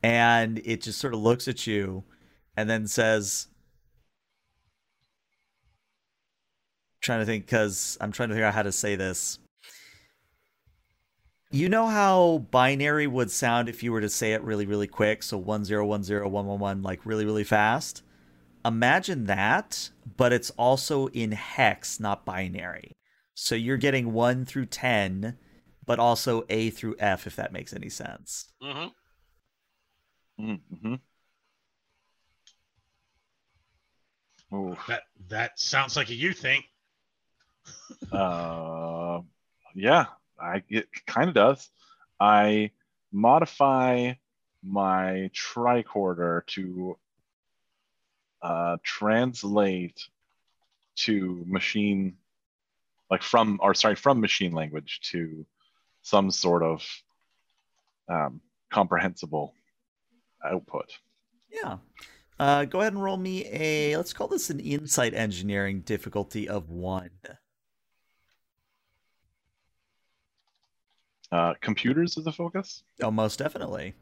[0.02, 2.04] and it just sort of looks at you
[2.56, 3.48] and then says
[7.02, 9.40] trying to think because i'm trying to figure out how to say this
[11.52, 15.24] you know how binary would sound if you were to say it really really quick
[15.24, 18.04] so 10101111 like really really fast
[18.66, 22.96] imagine that but it's also in hex, not binary.
[23.34, 25.38] So you're getting 1 through 10,
[25.86, 28.52] but also A through F, if that makes any sense.
[28.64, 28.88] Mm-hmm.
[30.52, 30.96] Mm-hmm.
[34.56, 34.80] Oof.
[34.88, 36.64] That that sounds like a you thing.
[38.12, 39.20] Uh,
[39.76, 40.06] yeah,
[40.40, 41.70] I it kind of does.
[42.20, 42.72] I
[43.12, 44.14] modify
[44.64, 46.98] my tricorder to
[48.42, 50.02] uh, translate
[50.96, 52.18] to machine,
[53.10, 55.46] like from or sorry from machine language to
[56.02, 56.86] some sort of
[58.10, 59.54] um, comprehensible
[60.46, 60.92] output.
[61.50, 61.78] Yeah.
[62.40, 66.70] Uh, go ahead and roll me a, let's call this an insight engineering difficulty of
[66.70, 67.10] one.
[71.32, 72.84] Uh, computers is a focus.
[73.02, 73.94] Oh, most definitely.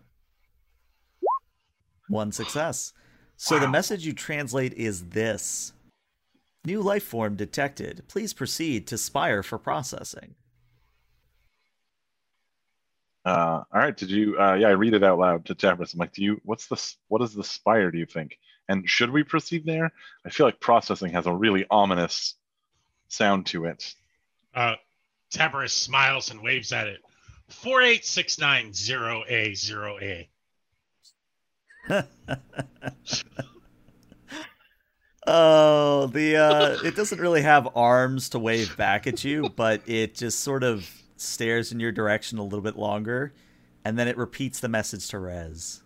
[2.08, 2.94] One success.
[3.38, 5.74] So the message you translate is this
[6.66, 8.04] New life form detected.
[8.08, 10.34] Please proceed to Spire for processing.
[13.24, 13.96] Uh, all right.
[13.96, 14.40] Did you?
[14.40, 15.94] Uh, yeah, I read it out loud to Tabris.
[15.94, 16.42] I'm like, do you?
[16.44, 16.96] What's the?
[17.08, 17.92] What is the spire?
[17.92, 18.38] Do you think?
[18.68, 19.92] And should we proceed there?
[20.26, 22.36] I feel like processing has a really ominous
[23.10, 23.94] sound to it.
[24.56, 24.76] Uh,
[25.32, 27.02] Tabaris smiles and waves at it.
[27.50, 30.30] Four eight six nine zero A zero A.
[35.28, 40.14] Oh, the uh it doesn't really have arms to wave back at you, but it
[40.14, 40.88] just sort of
[41.18, 43.34] stares in your direction a little bit longer,
[43.84, 45.82] and then it repeats the message to Rez.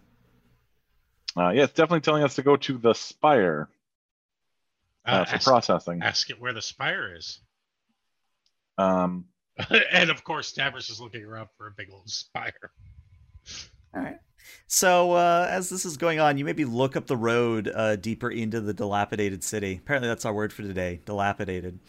[1.38, 3.70] Uh, yeah, it's definitely telling us to go to the spire
[5.06, 6.02] uh, Uh, for ask, processing.
[6.04, 7.40] ask it where the spire is.
[8.78, 9.24] Um,
[9.92, 12.72] and of course, Tabaris is looking around for a big old spire.
[13.94, 14.20] All right.
[14.68, 18.30] So uh, as this is going on, you maybe look up the road uh, deeper
[18.30, 19.80] into the dilapidated city.
[19.84, 21.80] Apparently, that's our word for today, dilapidated.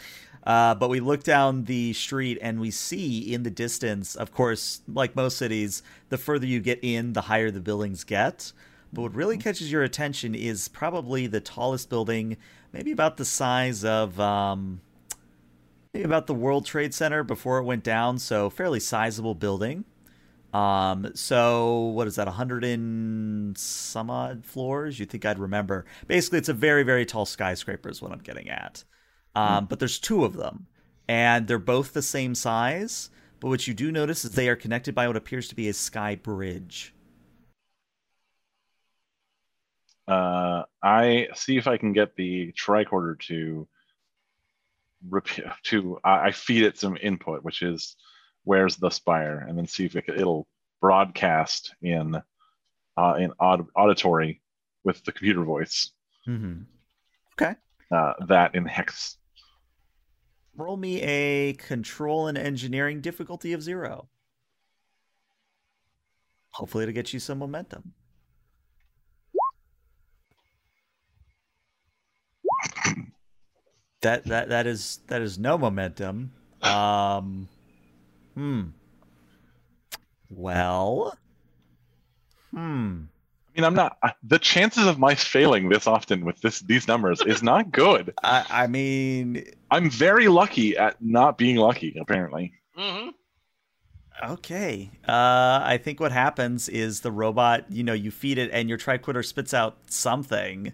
[0.44, 4.80] Uh, but we look down the street and we see in the distance, of course,
[4.88, 8.52] like most cities, the further you get in, the higher the buildings get.
[8.92, 12.38] But what really catches your attention is probably the tallest building,
[12.72, 14.80] maybe about the size of um,
[15.94, 18.18] about the World Trade Center before it went down.
[18.18, 19.84] So fairly sizable building.
[20.52, 22.28] Um, so what is that?
[22.28, 24.98] A hundred and some odd floors?
[24.98, 25.84] You think I'd remember?
[26.06, 28.84] Basically, it's a very, very tall skyscraper, is what I'm getting at.
[29.34, 30.66] Um, but there's two of them,
[31.08, 33.10] and they're both the same size.
[33.38, 35.72] But what you do notice is they are connected by what appears to be a
[35.72, 36.94] sky bridge.
[40.10, 43.68] uh, I see if I can get the tricorder to
[45.64, 45.98] to.
[46.04, 47.96] I, feed it some input, which is
[48.44, 50.46] where's the spire, and then see if it, it'll
[50.80, 52.16] broadcast in
[52.96, 54.40] uh, in aud- auditory
[54.84, 55.92] with the computer voice.
[56.28, 56.62] Mm-hmm.
[57.90, 59.16] Uh, that in hex.
[60.56, 64.08] Roll me a control and engineering difficulty of zero.
[66.50, 67.94] Hopefully, to get you some momentum.
[74.02, 76.32] That that that is that is no momentum.
[76.62, 77.48] Um,
[78.34, 78.62] hmm.
[80.30, 81.16] Well.
[82.50, 83.02] Hmm.
[83.48, 83.98] I mean, I'm not.
[84.22, 88.14] The chances of my failing this often with this these numbers is not good.
[88.22, 91.96] I I mean, I'm very lucky at not being lucky.
[92.00, 93.10] Apparently, Mm-hmm.
[94.32, 94.90] Okay.
[95.06, 98.78] Uh, I think what happens is the robot, you know, you feed it and your
[98.78, 100.72] tricorder spits out something,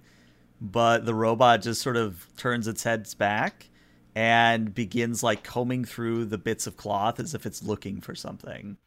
[0.61, 3.69] but the robot just sort of turns its heads back
[4.15, 8.79] and begins like combing through the bits of cloth as if it's looking for something.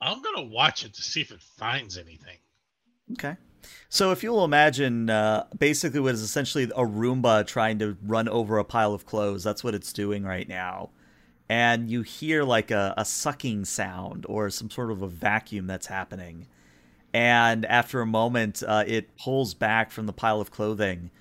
[0.00, 2.36] I'm gonna watch it to see if it finds anything.
[3.12, 3.36] Okay.
[3.88, 8.58] So if you'll imagine, uh, basically what is essentially a Roomba trying to run over
[8.58, 10.90] a pile of clothes, that's what it's doing right now.
[11.48, 15.86] And you hear like a, a sucking sound or some sort of a vacuum that's
[15.86, 16.46] happening.
[17.14, 21.12] And after a moment, uh, it pulls back from the pile of clothing,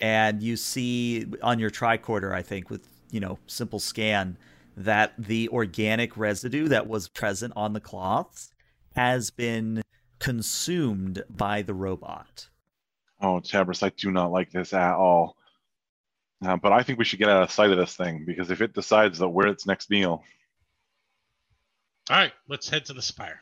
[0.00, 4.38] and you see on your tricorder, I think, with you know simple scan,
[4.78, 8.50] that the organic residue that was present on the cloths
[8.96, 9.82] has been
[10.18, 12.48] consumed by the robot.
[13.20, 15.36] oh Tabris, I do not like this at all.
[16.42, 18.62] Uh, but I think we should get out of sight of this thing because if
[18.62, 20.24] it decides that we're its next meal,
[22.10, 23.40] All right, let's head to the spire.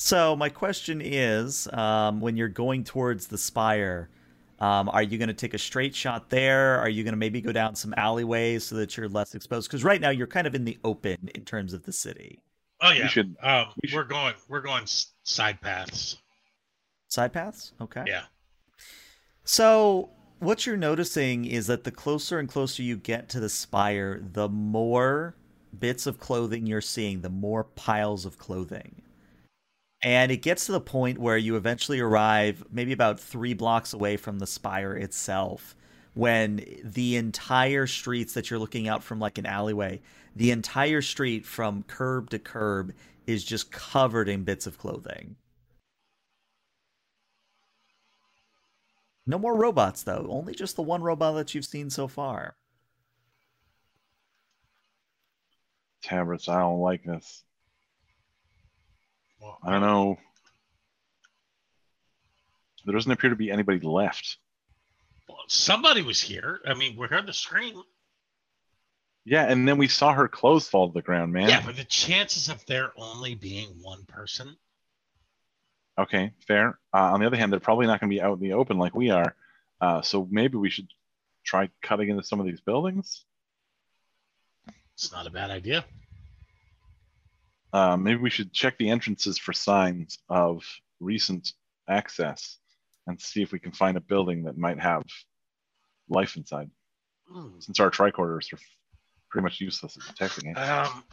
[0.00, 4.08] So my question is, um, when you're going towards the spire,
[4.60, 6.78] um, are you going to take a straight shot there?
[6.78, 9.68] Are you going to maybe go down some alleyways so that you're less exposed?
[9.68, 12.40] Because right now you're kind of in the open in terms of the city.
[12.80, 13.36] Oh we yeah, should.
[13.42, 14.84] um, we should- we're going we're going
[15.24, 16.16] side paths.
[17.08, 17.72] Side paths?
[17.80, 18.04] Okay.
[18.06, 18.22] Yeah.
[19.42, 24.22] So what you're noticing is that the closer and closer you get to the spire,
[24.32, 25.34] the more
[25.76, 29.02] bits of clothing you're seeing, the more piles of clothing.
[30.02, 34.16] And it gets to the point where you eventually arrive maybe about three blocks away
[34.16, 35.74] from the spire itself,
[36.14, 40.00] when the entire streets that you're looking out from like an alleyway,
[40.36, 42.92] the entire street from curb to curb
[43.26, 45.36] is just covered in bits of clothing.
[49.26, 50.26] No more robots, though.
[50.30, 52.56] Only just the one robot that you've seen so far.
[56.02, 57.44] Tabris, I don't like this.
[59.40, 60.18] Well, I don't know.
[62.84, 64.38] There doesn't appear to be anybody left.
[65.28, 66.60] well, somebody was here.
[66.66, 67.82] I mean, we heard the scream.
[69.24, 71.50] Yeah, and then we saw her clothes fall to the ground, man.
[71.50, 74.56] Yeah, but the chances of there only being one person.
[75.98, 76.78] Okay, fair.
[76.94, 78.78] Uh, on the other hand, they're probably not going to be out in the open
[78.78, 79.34] like we are.
[79.80, 80.88] Uh, so maybe we should
[81.44, 83.24] try cutting into some of these buildings.
[84.94, 85.84] It's not a bad idea.
[87.72, 90.64] Uh, maybe we should check the entrances for signs of
[91.00, 91.52] recent
[91.88, 92.58] access
[93.06, 95.02] and see if we can find a building that might have
[96.08, 96.70] life inside.
[97.30, 97.58] Hmm.
[97.58, 98.58] Since our tricorders are
[99.30, 100.56] pretty much useless at detecting it.
[100.56, 101.04] Um,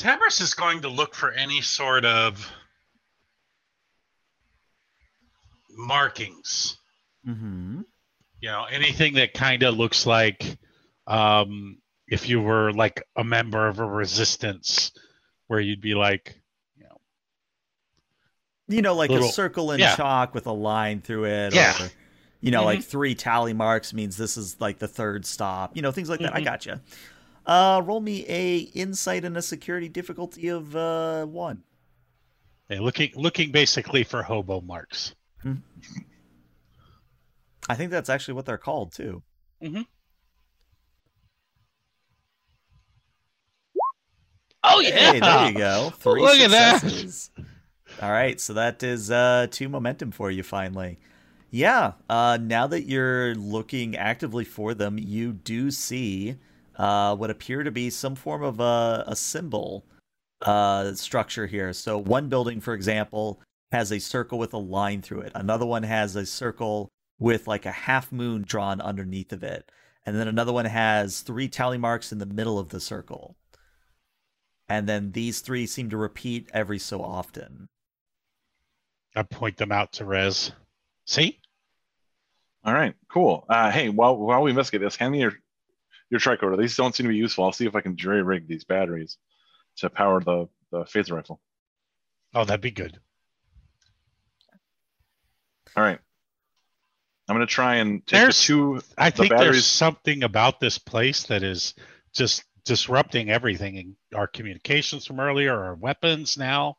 [0.00, 2.50] Tabris is going to look for any sort of
[5.70, 6.78] markings.
[7.26, 7.80] Mm-hmm.
[8.40, 10.58] You know, anything that kind of looks like
[11.06, 11.78] um,
[12.08, 14.92] if you were like a member of a resistance,
[15.48, 16.40] where you'd be like,
[16.76, 17.00] you know,
[18.68, 19.94] You know, like Little- a circle in yeah.
[19.96, 21.54] chalk with a line through it.
[21.54, 21.80] Yeah.
[21.82, 21.90] Or,
[22.40, 22.66] you know, Mhm.
[22.66, 25.76] like three tally marks means this is like the third stop.
[25.76, 26.34] You know, things like that.
[26.34, 26.44] I Mhm.
[26.44, 26.82] gotcha.
[27.46, 31.62] Uh, roll me a insight and a security difficulty of uh, one.
[32.68, 35.14] yeah, looking looking basically for hobo marks.
[37.68, 39.22] I think that's actually what they're called too.
[44.68, 45.92] Oh Hey, there you go.
[45.98, 47.28] Three Look at that.
[48.02, 50.98] All right, so that is uh, two momentum for you finally.
[51.50, 56.36] Yeah, uh, now that you're looking actively for them, you do see
[56.76, 59.84] uh, what appear to be some form of a, a symbol
[60.42, 61.72] uh, structure here.
[61.72, 63.40] So one building, for example,
[63.72, 65.32] has a circle with a line through it.
[65.34, 66.88] Another one has a circle
[67.18, 69.70] with like a half moon drawn underneath of it.
[70.04, 73.36] And then another one has three tally marks in the middle of the circle.
[74.68, 77.68] And then these three seem to repeat every so often.
[79.14, 80.52] I point them out to Rez.
[81.06, 81.40] See?
[82.64, 83.46] All right, cool.
[83.48, 85.34] Uh, hey, while while we investigate this, hand me your
[86.10, 86.58] your tricorder.
[86.58, 87.44] These don't seem to be useful.
[87.44, 89.18] I'll see if I can jury rig these batteries
[89.76, 91.40] to power the the phaser rifle.
[92.34, 92.98] Oh, that'd be good.
[95.76, 95.98] All right,
[97.28, 98.80] I'm gonna try and take There's- the two.
[98.98, 101.74] I The think batteries- there's something about this place that is
[102.14, 106.76] just disrupting everything in our communications from earlier, our weapons now.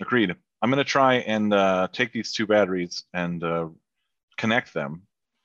[0.00, 0.34] Agreed.
[0.62, 3.68] I'm gonna try and uh, take these two batteries and uh,
[4.38, 5.02] connect them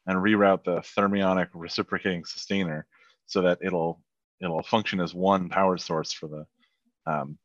[0.07, 2.85] and reroute the thermionic reciprocating sustainer
[3.25, 4.01] so that it'll
[4.41, 6.45] it'll function as one power source for the
[7.11, 7.37] um,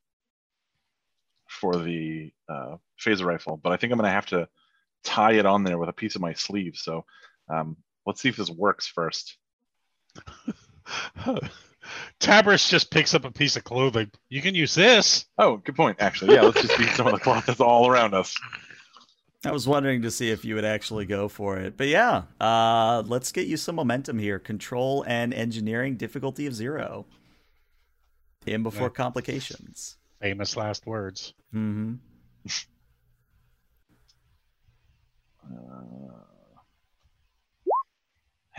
[1.48, 3.56] for the uh, phaser rifle.
[3.56, 4.48] But I think I'm gonna have to
[5.02, 6.76] tie it on there with a piece of my sleeve.
[6.76, 7.04] So
[7.48, 7.76] um,
[8.06, 9.36] let's see if this works first.
[12.20, 14.10] Tabris just picks up a piece of clothing.
[14.28, 15.26] You can use this.
[15.38, 15.96] Oh, good point.
[16.00, 16.42] Actually, yeah.
[16.42, 18.34] Let's just use some of the cloth that's all around us.
[19.44, 21.76] I was wondering to see if you would actually go for it.
[21.78, 24.38] But yeah, uh, let's get you some momentum here.
[24.38, 27.06] Control and engineering difficulty of zero.
[28.46, 28.88] In before Yeah.
[28.90, 29.96] complications.
[30.20, 31.32] Famous last words.
[31.52, 31.94] hmm
[35.42, 36.12] Uh,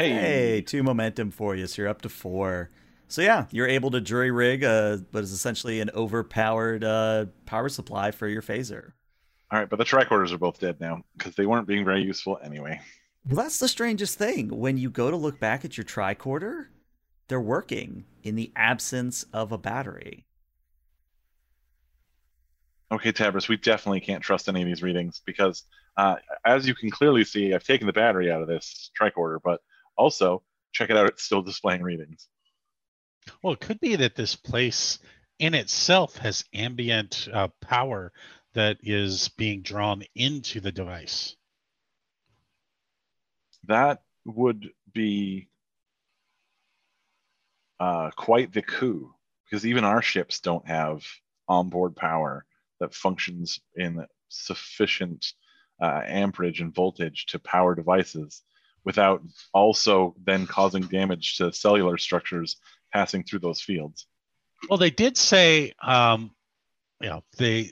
[0.01, 2.69] hey, Hey, two momentum for you, so you're up to four.
[3.07, 7.67] So yeah, you're able to jury rig uh, what is essentially an overpowered uh, power
[7.67, 8.93] supply for your phaser.
[9.51, 12.39] All right, but the tricorders are both dead now because they weren't being very useful
[12.41, 12.79] anyway.
[13.27, 14.47] Well, that's the strangest thing.
[14.47, 16.67] When you go to look back at your tricorder,
[17.27, 20.25] they're working in the absence of a battery.
[22.91, 25.63] Okay, Tabris, we definitely can't trust any of these readings because,
[25.97, 29.61] uh, as you can clearly see, I've taken the battery out of this tricorder, but
[29.97, 32.27] also check it out; it's still displaying readings.
[33.41, 34.99] Well, it could be that this place
[35.39, 38.11] in itself has ambient uh, power
[38.53, 41.35] that is being drawn into the device.
[43.67, 45.49] That would be
[47.79, 49.13] uh, quite the coup
[49.45, 51.03] because even our ships don't have
[51.47, 52.45] onboard power
[52.79, 55.33] that functions in sufficient
[55.81, 58.43] uh, amperage and voltage to power devices
[58.83, 59.21] without
[59.53, 62.57] also then causing damage to cellular structures
[62.93, 64.07] passing through those fields.
[64.69, 66.31] Well, they did say, um,
[67.01, 67.71] you know, they.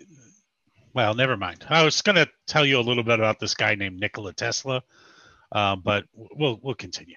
[0.93, 1.65] Well, never mind.
[1.69, 4.81] I was going to tell you a little bit about this guy named Nikola Tesla,
[5.51, 7.15] uh, but we'll we'll continue.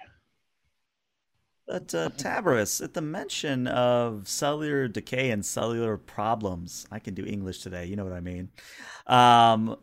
[1.67, 7.25] But uh, Tabris, at the mention of cellular decay and cellular problems, I can do
[7.25, 7.85] English today.
[7.85, 8.49] You know what I mean.
[9.07, 9.77] Um,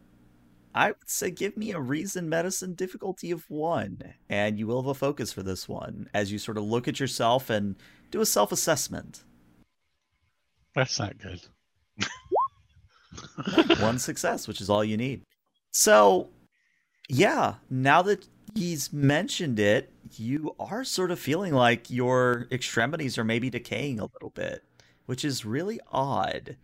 [0.75, 4.91] I would say give me a reason medicine difficulty of one, and you will have
[4.91, 7.77] a focus for this one as you sort of look at yourself and
[8.11, 9.25] do a self assessment.
[10.75, 11.41] That's not good.
[13.81, 15.23] one success, which is all you need.
[15.73, 16.29] So,
[17.09, 23.25] yeah, now that he's mentioned it, you are sort of feeling like your extremities are
[23.25, 24.63] maybe decaying a little bit,
[25.07, 26.57] which is really odd.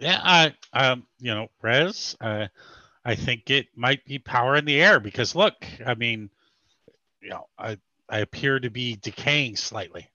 [0.00, 2.46] Yeah, I, um, you know, Rez, uh,
[3.04, 6.30] I think it might be power in the air because look, I mean,
[7.20, 7.76] you know, I,
[8.08, 10.08] I appear to be decaying slightly.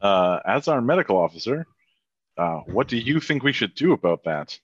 [0.00, 1.66] Uh, as our medical officer,
[2.38, 4.58] uh, what do you think we should do about that?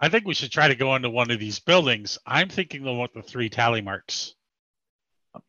[0.00, 2.18] I think we should try to go into one of these buildings.
[2.26, 4.34] I'm thinking the one with the three tally marks.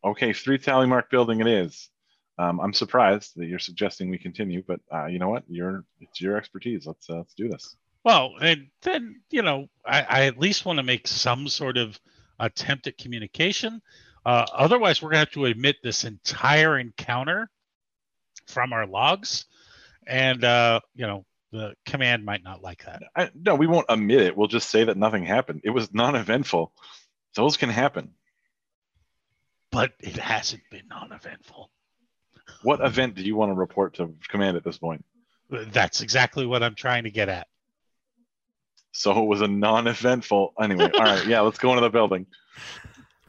[0.04, 1.90] Okay, three tally mark building it is.
[2.38, 5.44] Um, I'm surprised that you're suggesting we continue, but uh, you know what?
[5.48, 6.86] You're it's your expertise.
[6.86, 7.76] Let's uh, let's do this.
[8.04, 12.00] Well, and then you know, I, I at least want to make some sort of
[12.40, 13.82] attempt at communication.
[14.26, 17.50] Uh, otherwise, we're gonna have to admit this entire encounter
[18.48, 19.46] from our logs,
[20.08, 23.04] and uh, you know, the command might not like that.
[23.16, 24.38] I, no, we won't admit it.
[24.38, 25.62] We'll just say that nothing happened.
[25.64, 26.72] It was non-eventful.
[27.36, 28.14] Those can happen.
[29.72, 31.70] But it hasn't been non-eventful.
[32.64, 35.06] What event do you want to report to command at this point?
[35.50, 37.48] That's exactly what I'm trying to get at.
[38.92, 40.54] So it was a non-eventful.
[40.62, 42.26] Anyway, all right, yeah, let's go into the building.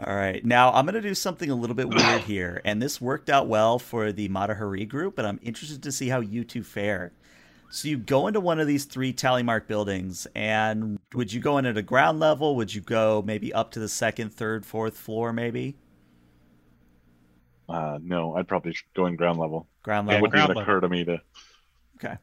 [0.05, 0.43] All right.
[0.43, 3.49] Now I'm going to do something a little bit weird here, and this worked out
[3.49, 7.13] well for the Matahari group, but I'm interested to see how you two fare.
[7.69, 11.59] So you go into one of these three tally mark buildings, and would you go
[11.59, 12.57] in at a ground level?
[12.57, 15.77] Would you go maybe up to the second, third, fourth floor, maybe?
[17.69, 19.69] Uh, no, I'd probably go in ground level.
[19.83, 20.19] Ground level.
[20.19, 20.63] It wouldn't even level.
[20.63, 21.21] occur to me to.
[21.97, 22.17] Okay.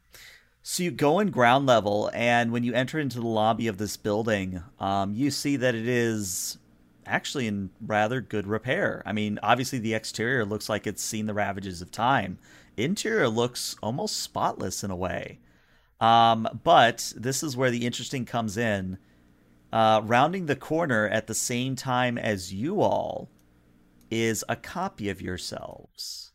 [0.69, 3.95] So you go in ground level, and when you enter into the lobby of this
[3.95, 6.57] building, um, you see that it is
[7.05, 9.01] actually in rather good repair.
[9.05, 12.37] I mean, obviously the exterior looks like it's seen the ravages of time.
[12.75, 15.39] Interior looks almost spotless in a way.
[16.01, 18.97] Um, but this is where the interesting comes in.
[19.71, 23.29] Uh, rounding the corner at the same time as you all
[24.11, 26.26] is a copy of yourselves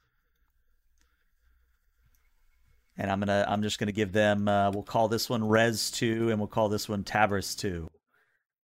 [2.97, 6.31] and I'm gonna I'm just gonna give them uh, we'll call this one Rez two
[6.31, 7.91] and we'll call this one Tabris two.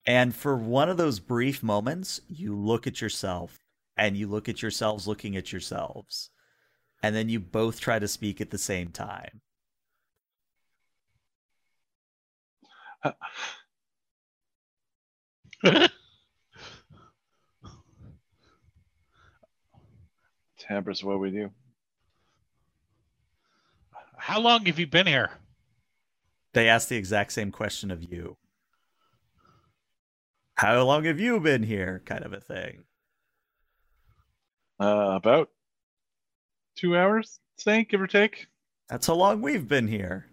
[0.05, 3.57] And for one of those brief moments, you look at yourself
[3.97, 6.30] and you look at yourselves looking at yourselves,
[7.01, 9.41] and then you both try to speak at the same time.
[20.59, 21.49] Tabris, what we do?
[24.24, 25.32] How long have you been here?
[26.54, 28.38] They ask the exact same question of you.
[30.56, 32.02] How long have you been here?
[32.06, 32.86] Kind of a thing.
[34.80, 35.50] Uh, about
[36.78, 38.48] two hours, say, give or take.
[38.88, 40.28] That's how long we've been here.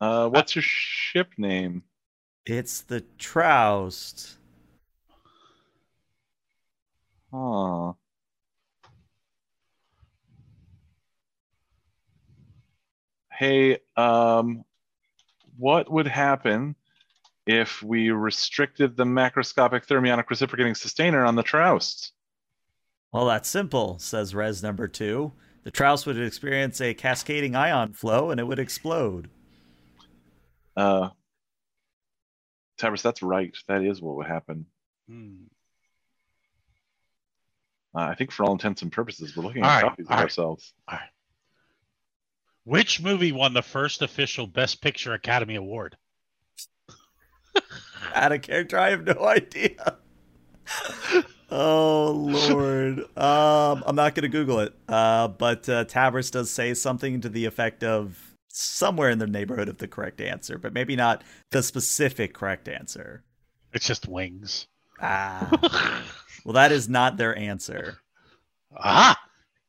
[0.00, 1.84] Uh, what's your ship name?
[2.44, 4.34] It's the Troust.
[7.32, 7.92] Huh.
[13.36, 14.64] Hey, um,
[15.56, 16.76] what would happen
[17.46, 22.12] if we restricted the macroscopic thermionic reciprocating sustainer on the Troust?
[23.12, 25.32] Well, that's simple, says Rez number two.
[25.64, 29.30] The Troust would experience a cascading ion flow and it would explode.
[30.76, 31.10] Uh,
[32.78, 33.56] Tabris, that's right.
[33.68, 34.66] That is what would happen.
[35.08, 35.44] Hmm.
[37.94, 40.12] Uh, I think for all intents and purposes, we're looking All at right, copies of
[40.12, 40.72] ourselves.
[40.88, 41.08] all right.
[42.64, 45.96] Which movie won the first official Best Picture Academy Award?
[48.14, 49.98] Out of character, I have no idea.
[51.50, 54.74] oh Lord, um, I'm not gonna Google it.
[54.88, 59.68] Uh, but uh, Tabris does say something to the effect of somewhere in the neighborhood
[59.68, 63.22] of the correct answer, but maybe not the specific correct answer.
[63.74, 64.68] It's just Wings.
[65.02, 66.02] Ah,
[66.44, 67.98] well, that is not their answer.
[68.76, 69.18] ah,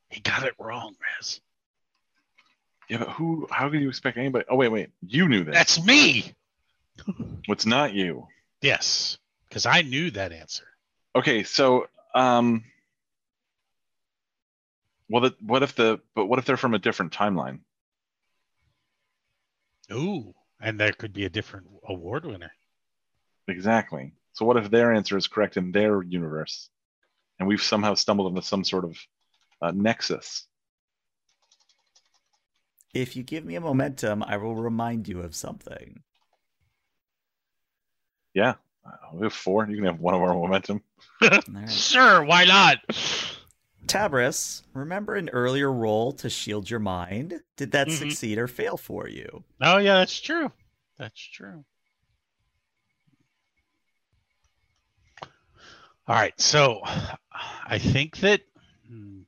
[0.10, 1.42] he got it wrong, Rez.
[2.90, 3.48] Yeah, but who?
[3.50, 4.46] How could you expect anybody?
[4.50, 4.90] Oh wait, wait.
[5.06, 5.54] You knew that.
[5.54, 6.34] That's me.
[7.46, 8.28] What's not you?
[8.62, 9.18] Yes,
[9.50, 10.66] because I knew that answer.
[11.16, 12.64] Okay, so um,
[15.10, 16.00] well, the, what if the?
[16.16, 17.60] But what if they're from a different timeline?
[19.92, 22.52] Ooh, and there could be a different award winner.
[23.48, 24.14] Exactly.
[24.34, 26.70] So what if their answer is correct in their universe,
[27.40, 28.98] and we've somehow stumbled into some sort of
[29.62, 30.48] uh, nexus?
[32.96, 36.02] If you give me a momentum, I will remind you of something.
[38.34, 38.54] Yeah,
[38.86, 39.68] uh, we have four.
[39.68, 40.82] You can have one of our momentum.
[41.22, 41.70] All right.
[41.70, 42.78] Sure, why not?
[43.86, 47.42] Tabris, remember an earlier roll to shield your mind?
[47.58, 47.98] Did that Mhm.
[47.98, 49.44] succeed or fail for you?
[49.60, 50.54] Oh yeah, that's true.
[50.98, 51.66] That's true.
[56.08, 56.82] All right, so
[57.68, 58.42] I think that
[58.88, 59.24] hmm,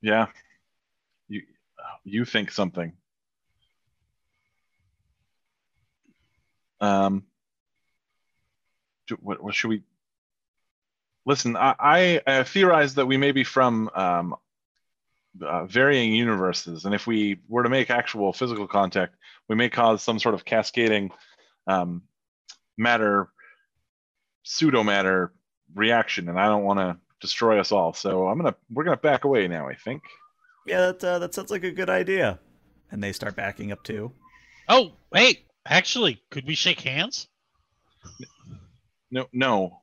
[0.00, 0.26] Yeah,
[1.28, 1.42] you
[2.04, 2.92] you think something.
[6.80, 7.24] Um,
[9.20, 9.82] what, what should we?
[11.26, 14.36] Listen, I, I uh, theorize that we may be from um,
[15.42, 19.14] uh, varying universes, and if we were to make actual physical contact,
[19.48, 21.10] we may cause some sort of cascading
[21.66, 22.02] um,
[22.78, 23.28] matter,
[24.44, 25.32] pseudo matter
[25.74, 27.92] reaction, and I don't want to destroy us all.
[27.92, 29.68] So I'm gonna we're gonna back away now.
[29.68, 30.02] I think.
[30.66, 32.38] Yeah, that, uh, that sounds like a good idea.
[32.90, 34.12] And they start backing up too.
[34.68, 37.28] Oh, hey, actually, could we shake hands?
[39.10, 39.80] No, no.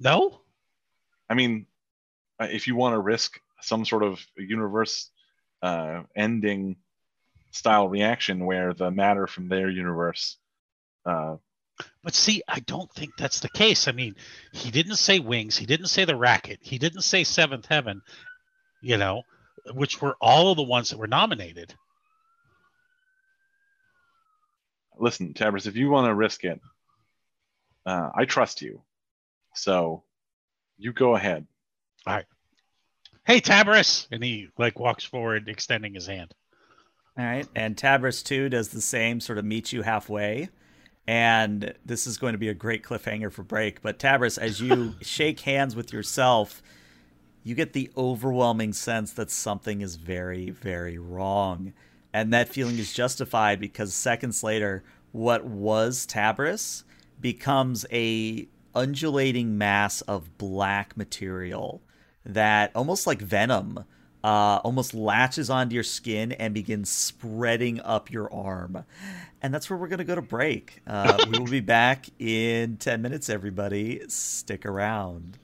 [0.00, 0.40] No?
[1.28, 1.66] I mean,
[2.40, 5.10] uh, if you want to risk some sort of universe
[5.62, 6.76] uh, ending
[7.50, 10.38] style reaction where the matter from their universe,
[11.04, 11.36] uh,
[12.02, 13.88] But see, I don't think that's the case.
[13.88, 14.14] I mean,
[14.52, 18.02] he didn't say wings, he didn't say the racket, he didn't say seventh heaven,
[18.80, 19.22] you know,
[19.74, 21.74] which were all of the ones that were nominated.
[24.98, 26.60] listen, Tabris, if you want to risk it,
[27.86, 28.82] uh, I trust you.
[29.54, 30.02] So
[30.76, 31.46] you go ahead.
[32.06, 32.26] All right.
[33.24, 34.08] Hey, Tabris!
[34.10, 36.32] And he like walks forward, extending his hand.
[37.18, 37.46] All right.
[37.54, 40.48] And Tabris two does the same, sort of meets you halfway.
[41.08, 43.80] And this is going to be a great cliffhanger for break.
[43.80, 46.62] But Tabris, as you shake hands with yourself,
[47.42, 51.72] you get the overwhelming sense that something is very, very wrong.
[52.12, 56.84] And that feeling is justified because seconds later, what was Tabris
[57.18, 61.80] becomes a undulating mass of black material
[62.26, 63.82] that almost like venom
[64.24, 68.84] uh, almost latches onto your skin and begins spreading up your arm.
[69.40, 70.80] And that's where we're going to go to break.
[70.86, 74.02] Uh, we will be back in 10 minutes, everybody.
[74.08, 75.38] Stick around.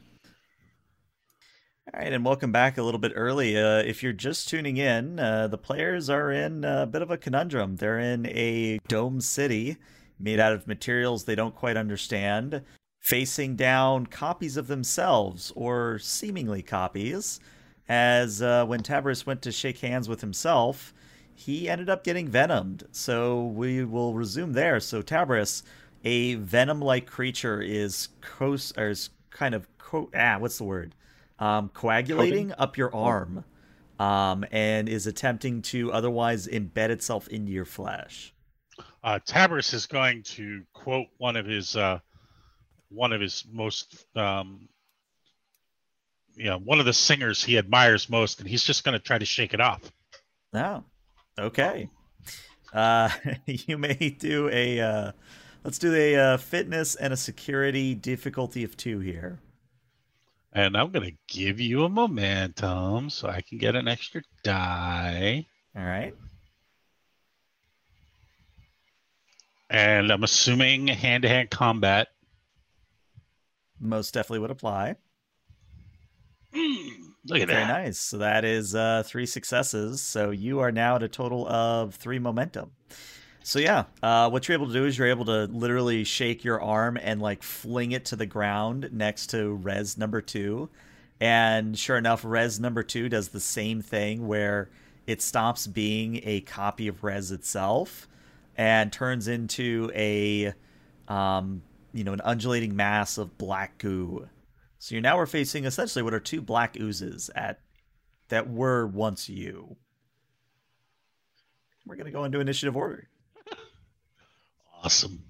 [1.92, 3.56] All right, and welcome back a little bit early.
[3.56, 7.16] Uh, if you're just tuning in, uh, the players are in a bit of a
[7.16, 7.76] conundrum.
[7.76, 9.76] They're in a dome city
[10.18, 12.62] made out of materials they don't quite understand,
[13.00, 17.40] facing down copies of themselves, or seemingly copies.
[17.88, 20.94] As uh, when Tabris went to shake hands with himself,
[21.34, 22.84] he ended up getting venomed.
[22.92, 24.80] So we will resume there.
[24.80, 25.62] So Tabris,
[26.04, 30.94] a venom-like creature, is co- is kind of co- ah, what's the word?
[31.38, 33.44] Um, coagulating up your arm,
[33.98, 38.32] um, and is attempting to otherwise embed itself into your flesh.
[39.02, 41.98] Uh, Tabris is going to quote one of his uh,
[42.88, 44.68] one of his most um,
[46.36, 49.18] you know one of the singers he admires most, and he's just going to try
[49.18, 49.80] to shake it off.
[50.54, 50.84] Oh,
[51.38, 51.88] okay.
[52.72, 53.08] Uh,
[53.46, 54.80] you may do a.
[54.80, 55.12] Uh,
[55.62, 59.38] let's do a uh, fitness and a security difficulty of two here.
[60.52, 65.46] And I'm going to give you a momentum so I can get an extra die.
[65.76, 66.14] All right.
[69.68, 72.08] And I'm assuming hand to hand combat.
[73.80, 74.94] Most definitely would apply.
[76.54, 77.84] Mm, look at Very that.
[77.84, 77.98] nice.
[77.98, 80.00] So that is uh, three successes.
[80.00, 82.70] So you are now at a total of three momentum.
[83.46, 86.62] So yeah, uh, what you're able to do is you're able to literally shake your
[86.62, 90.70] arm and like fling it to the ground next to Rez number two,
[91.20, 94.70] and sure enough, Rez number two does the same thing where
[95.06, 98.08] it stops being a copy of Rez itself
[98.56, 100.54] and turns into a,
[101.08, 101.60] um,
[101.92, 104.26] you know, an undulating mass of black goo.
[104.84, 107.60] So you now are facing essentially what are two black oozes at
[108.28, 109.78] that were once you.
[111.86, 113.08] We're gonna go into initiative order.
[114.82, 115.24] Awesome.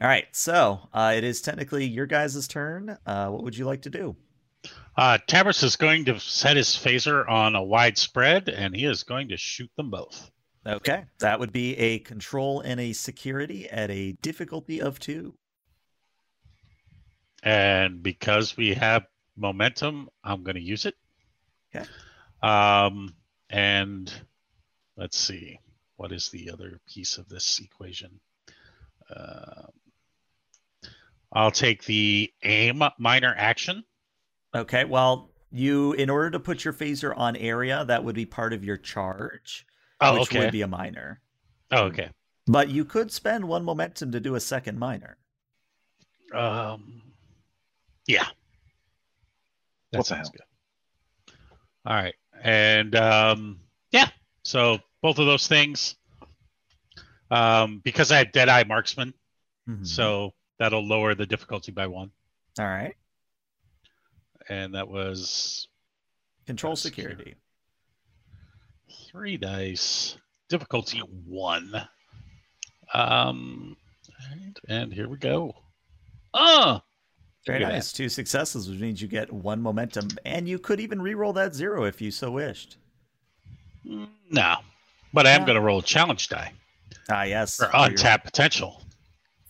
[0.00, 2.96] All right, so uh, it is technically your guys' turn.
[3.04, 4.14] Uh, what would you like to do?
[4.96, 9.02] Uh, Tabris is going to set his phaser on a wide spread, and he is
[9.02, 10.30] going to shoot them both.
[10.64, 15.34] Okay, that would be a control and a security at a difficulty of two.
[17.44, 19.04] And because we have
[19.36, 20.94] momentum, I'm going to use it.
[21.76, 21.86] Okay.
[22.42, 23.14] Um,
[23.50, 24.12] and
[24.96, 25.60] let's see,
[25.96, 28.18] what is the other piece of this equation?
[29.14, 29.66] Uh,
[31.32, 33.84] I'll take the aim minor action.
[34.54, 38.52] Okay, well, you in order to put your phaser on area, that would be part
[38.52, 39.66] of your charge,
[40.00, 40.38] Oh, which okay.
[40.40, 41.20] would be a minor.
[41.72, 42.08] oh, okay.
[42.46, 45.16] But you could spend one momentum to do a second minor.
[46.32, 47.02] Um,
[48.06, 48.26] yeah.
[49.92, 50.42] That What sounds good.
[51.86, 52.14] All right.
[52.42, 53.60] And um,
[53.90, 54.08] yeah,
[54.42, 55.96] so both of those things.
[57.30, 59.12] Um, because I have Deadeye Marksman,
[59.68, 59.86] Mhm.
[59.86, 62.10] so that'll lower the difficulty by one.
[62.58, 62.94] all right,
[64.48, 65.66] And that was
[66.46, 67.34] control That's security.
[69.10, 70.16] three dice,
[70.48, 71.88] difficulty one.
[72.92, 73.76] Um,
[74.30, 75.54] and, and here we go.
[76.34, 76.82] Oh,
[77.46, 77.92] Very at nice.
[77.92, 81.84] Two successes, which means you get one momentum, and you could even re-roll that zero
[81.84, 82.78] if you so wished.
[83.86, 84.56] mm, no.
[85.12, 85.46] But I am Yeah.
[85.46, 86.52] going to roll a challenge die
[87.08, 87.56] Ah, yes.
[87.56, 88.82] for untapped potential.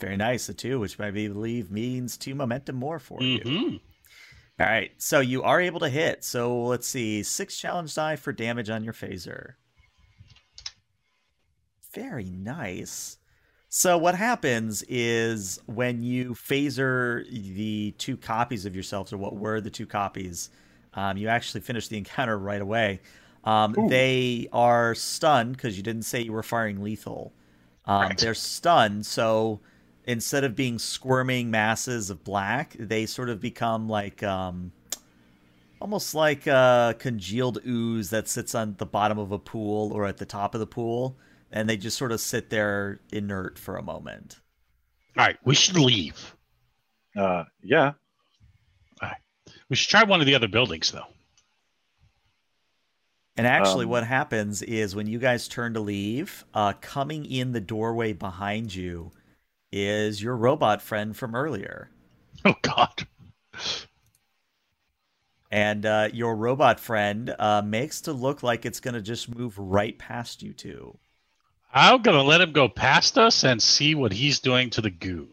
[0.01, 0.49] Very nice.
[0.49, 3.41] A two, which I believe means two momentum more for you.
[3.41, 3.77] hmm
[4.61, 6.25] All right, so you are able to hit.
[6.25, 9.55] So let's see, six challenge die for damage on your phaser.
[11.95, 13.19] Very nice.
[13.77, 19.61] So what happens is when you phaser the two copies of yourselves, or what were
[19.61, 20.51] the two copies,
[20.95, 23.01] um, you actually finish the encounter right away.
[23.43, 27.33] Um, they are stunned because you didn't say you were firing lethal.
[27.85, 28.17] Um, Right.
[28.17, 29.59] They're stunned, so
[30.05, 34.71] instead of being squirming masses of black, they sort of become like um,
[35.81, 40.19] almost like a congealed ooze that sits on the bottom of a pool or at
[40.19, 41.17] the top of the pool,
[41.55, 44.41] and they just sort of sit there inert for a moment.
[45.17, 46.37] All right, we should leave.
[47.17, 47.93] Uh, yeah.
[49.71, 51.07] We should try one of the other buildings, though.
[53.37, 57.53] And actually, Um, what happens is when you guys turn to leave, uh, coming in
[57.53, 59.11] the doorway behind you
[59.73, 61.91] is your robot friend from earlier.
[62.47, 63.07] Oh God.
[65.51, 69.57] And uh, your robot friend uh, makes to look like it's going to just move
[69.57, 70.99] right past you two.
[71.77, 75.29] I'm gonna let him go past us and see what he's doing to the goo.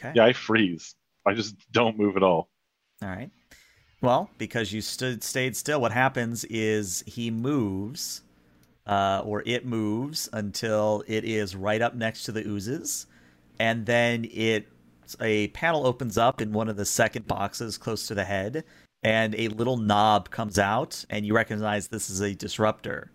[0.00, 0.12] Okay.
[0.16, 0.96] Yeah, I freeze.
[1.24, 2.50] I just don't move at all.
[3.00, 3.30] All right.
[4.02, 8.22] Well, because you stood stayed still, what happens is he moves,
[8.86, 13.06] uh, or it moves until it is right up next to the oozes,
[13.60, 14.68] and then it
[15.20, 18.64] a panel opens up in one of the second boxes close to the head,
[19.04, 23.12] and a little knob comes out, and you recognize this is a disruptor.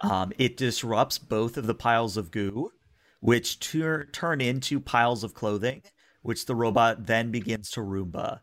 [0.00, 2.72] Um, it disrupts both of the piles of goo,
[3.20, 5.82] which tur- turn into piles of clothing,
[6.22, 8.40] which the robot then begins to Roomba.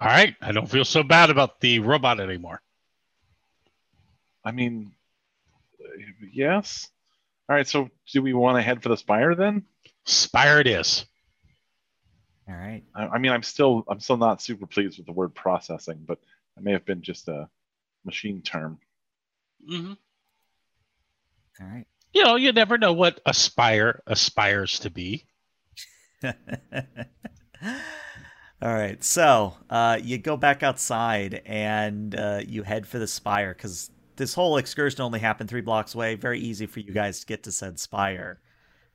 [0.00, 2.62] All right, I don't feel so bad about the robot anymore.
[4.44, 4.92] I mean,
[6.32, 6.88] yes.
[7.48, 7.66] All right.
[7.66, 9.64] So, do we want to head for the spire then?
[10.04, 11.04] Spire it is.
[12.48, 12.82] All right.
[12.94, 16.18] I, I mean, I'm still, I'm still not super pleased with the word processing, but
[16.56, 17.48] it may have been just a
[18.04, 18.78] machine term.
[19.66, 19.92] Hmm
[21.60, 21.86] All right.
[22.12, 25.26] You know, you never know what aspire aspires to be.
[26.24, 26.32] All
[28.74, 29.02] right.
[29.04, 34.34] So uh, you go back outside and uh, you head for the spire because this
[34.34, 36.16] whole excursion only happened three blocks away.
[36.16, 38.40] Very easy for you guys to get to said spire.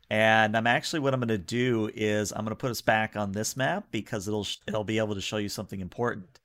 [0.09, 3.15] And I'm actually what I'm going to do is I'm going to put us back
[3.15, 6.39] on this map because it'll it'll be able to show you something important.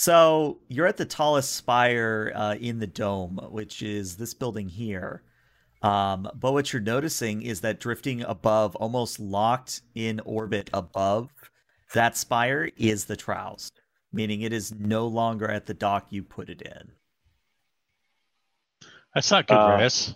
[0.00, 5.24] So you're at the tallest spire uh, in the dome, which is this building here.
[5.82, 11.30] Um, but what you're noticing is that drifting above, almost locked in orbit above
[11.94, 13.72] that spire, is the Troust,
[14.12, 16.92] meaning it is no longer at the dock you put it in.
[19.16, 20.14] That's not good, Uh, Rez.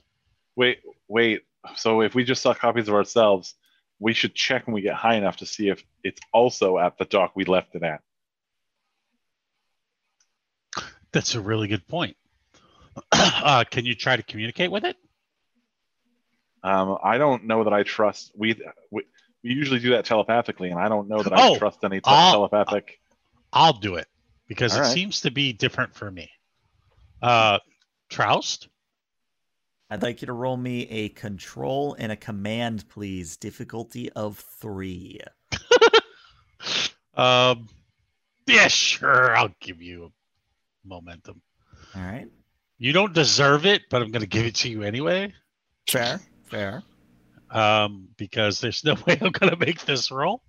[0.55, 0.79] Wait,
[1.09, 1.43] wait.
[1.75, 3.57] So, if we just saw copies of ourselves,
[3.99, 7.05] we should check when we get high enough to see if it's also at the
[7.05, 8.01] dock we left it at.
[11.13, 12.17] That's a really good point.
[13.13, 14.97] uh, can you try to communicate with it?
[16.63, 18.33] Um, I don't know that I trust.
[18.37, 18.55] We,
[18.91, 19.03] we
[19.43, 22.05] we usually do that telepathically, and I don't know that Oh, I trust any te-
[22.07, 23.01] I'll- telepathic.
[23.53, 24.07] I'll do it
[24.49, 24.93] because All it right.
[24.93, 26.31] seems to be different for me.
[27.21, 27.59] Uh,
[28.09, 28.69] Troust?
[29.91, 33.37] I'd like you to roll me a control and a command, please.
[33.37, 35.21] Difficulty of three.
[37.15, 37.69] Um,
[38.47, 39.37] Yeah, sure.
[39.37, 40.13] I'll give you
[40.85, 41.41] momentum.
[41.95, 42.29] All right.
[42.79, 45.33] You don't deserve it, but I'm going to give it to you anyway.
[45.89, 46.21] Fair.
[46.45, 46.83] Fair.
[47.51, 50.43] Um, because there's no way I'm going to make this roll.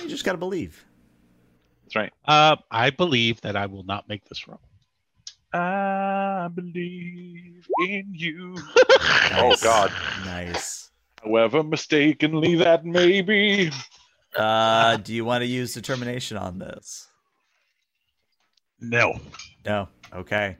[0.00, 0.84] You just got to believe.
[1.84, 2.12] That's right.
[2.26, 4.60] Uh, I believe that I will not make this roll.
[5.52, 8.56] I believe in you.
[9.30, 9.32] Nice.
[9.40, 9.92] Oh, God.
[10.24, 10.90] Nice.
[11.22, 13.70] However mistakenly that may be.
[14.34, 17.08] Uh, do you want to use determination on this?
[18.80, 19.20] No.
[19.68, 19.88] No.
[20.14, 20.56] Okay.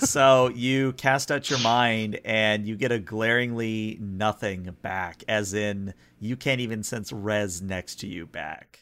[0.00, 5.92] so you cast out your mind and you get a glaringly nothing back, as in
[6.18, 8.80] you can't even sense Rez next to you back.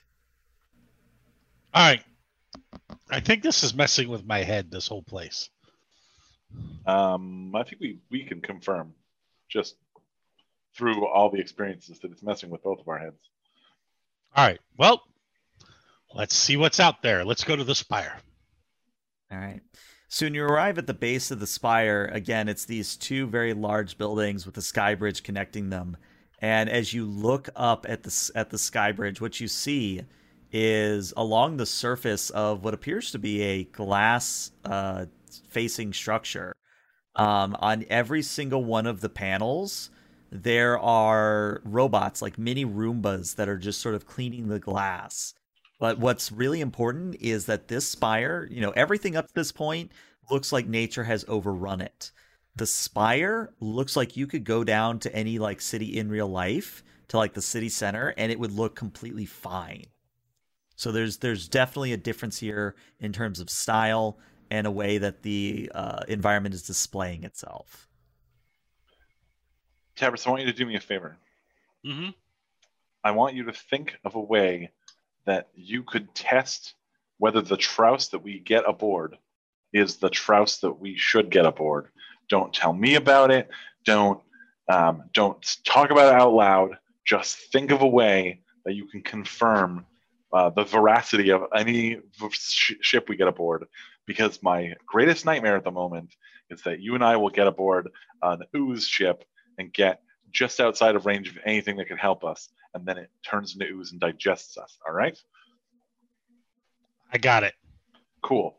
[1.75, 2.03] All right.
[3.11, 5.51] I think this is messing with my head, this whole place.
[6.87, 8.95] Um, I think we, we can confirm
[9.49, 9.75] just
[10.77, 13.19] through all the experiences that it's messing with both of our heads.
[14.37, 14.61] All right.
[14.79, 15.03] Well,
[16.15, 17.25] let's see what's out there.
[17.25, 18.21] Let's go to the spire.
[19.31, 19.61] All right.
[20.09, 22.09] Soon you arrive at the base of the spire.
[22.13, 25.97] Again, it's these two very large buildings with a sky bridge connecting them.
[26.39, 30.03] And as you look up at the at the sky bridge, what you see
[30.53, 35.07] is along the surface of what appears to be a glass uh,
[35.49, 36.55] facing structure.
[37.17, 39.91] Um, on every single one of the panels,
[40.31, 45.35] there are robots like mini Roombas that are just sort of cleaning the glass.
[45.79, 49.93] But what's really important is that this spire, you know, everything up to this point
[50.31, 52.11] looks like nature has overrun it.
[52.57, 56.83] The spire looks like you could go down to any like city in real life
[57.09, 59.85] to like the city center and it would look completely fine.
[60.77, 64.19] So there's there's definitely a difference here in terms of style
[64.51, 67.89] and a way that the uh, environment is displaying itself.
[69.97, 71.17] Tabris, I want you to do me a favor.
[71.85, 72.11] Mm-hmm.
[73.03, 74.71] I want you to think of a way
[75.27, 76.75] that you could test
[77.19, 79.17] whether the Troust that we get aboard
[79.73, 81.89] is the Troust that we should get aboard.
[82.29, 83.49] Don't tell me about it.
[83.85, 84.21] Don't
[84.69, 86.77] um, don't talk about it out loud.
[87.07, 89.87] Just think of a way that you can confirm
[90.33, 91.99] uh, the veracity of any
[92.33, 93.67] sh- ship we get aboard.
[94.07, 96.15] Because my greatest nightmare at the moment
[96.51, 97.89] is that you and I will get aboard
[98.23, 99.25] an ooze ship
[99.59, 100.01] and get
[100.37, 103.67] just outside of range of anything that could help us, and then it turns into
[103.73, 104.79] ooze and digests us.
[104.87, 105.19] All right?
[107.13, 107.55] I got it.
[108.23, 108.55] Cool.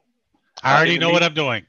[0.63, 1.65] I Uh, already the know what I'm doing.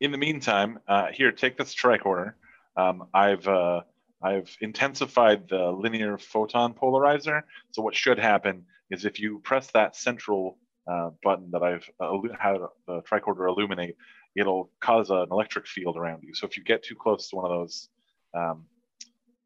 [0.00, 2.34] In the meantime, uh, here, take this tricorder.
[2.76, 3.80] Um, I've uh,
[4.22, 7.42] I've intensified the linear photon polarizer.
[7.72, 10.58] So what should happen is if you press that central
[10.92, 13.96] uh, button that I've uh, had the tricorder illuminate,
[14.36, 16.34] it'll cause an electric field around you.
[16.34, 17.88] So if you get too close to one of those,
[18.34, 18.66] um,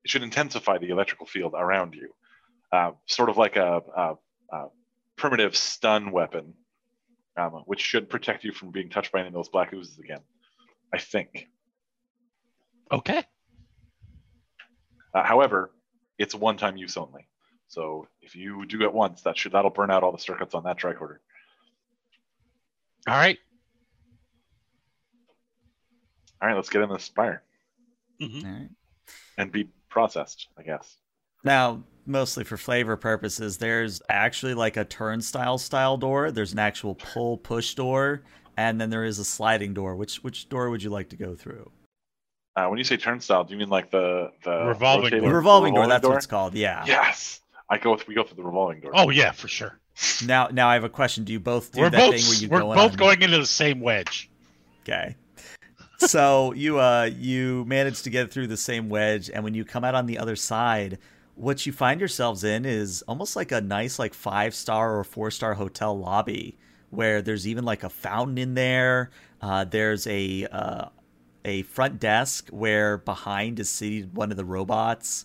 [0.05, 2.15] it should intensify the electrical field around you,
[2.73, 4.15] uh, sort of like a, a,
[4.53, 4.67] a
[5.17, 6.55] primitive stun weapon,
[7.37, 10.21] um, which should protect you from being touched by any of those black oozes again.
[10.93, 11.49] I think.
[12.91, 13.23] Okay.
[15.15, 15.71] Uh, however,
[16.19, 17.27] it's one-time use only.
[17.69, 20.65] So if you do it once, that should that'll burn out all the circuits on
[20.65, 21.19] that tricorder.
[23.09, 23.39] All right.
[26.41, 27.43] All right, let's get in the spire
[28.21, 28.45] Mhm.
[28.45, 28.69] All right.
[29.39, 30.97] and be processed, I guess.
[31.45, 36.31] Now, mostly for flavor purposes, there's actually like a turnstile style door.
[36.33, 38.23] There's an actual pull push door,
[38.57, 39.95] and then there is a sliding door.
[39.97, 41.71] Which which door would you like to go through?
[42.55, 45.37] Uh, when you say turnstile, do you mean like the the Revolving rotating- The door.
[45.37, 45.87] revolving door.
[45.87, 46.55] That's what it's called.
[46.55, 46.85] Yeah.
[46.87, 47.41] Yes,
[47.71, 47.93] I go.
[47.93, 48.93] With, we go through the revolving door.
[48.95, 49.79] Oh yeah, for sure.
[50.25, 51.25] Now, now I have a question.
[51.25, 53.23] Do you both do we're that both thing where you we're go both on- going
[53.23, 54.31] into the same wedge.
[54.83, 55.17] Okay.
[56.07, 59.85] So you uh you manage to get through the same wedge, and when you come
[59.85, 60.99] out on the other side,
[61.37, 65.31] what you find yourselves in is almost like a nice like five star or four
[65.31, 66.59] star hotel lobby
[66.91, 69.11] where there's even like a fountain in there.
[69.41, 70.87] Uh, there's a uh,
[71.45, 75.25] a front desk where behind is seated one of the robots.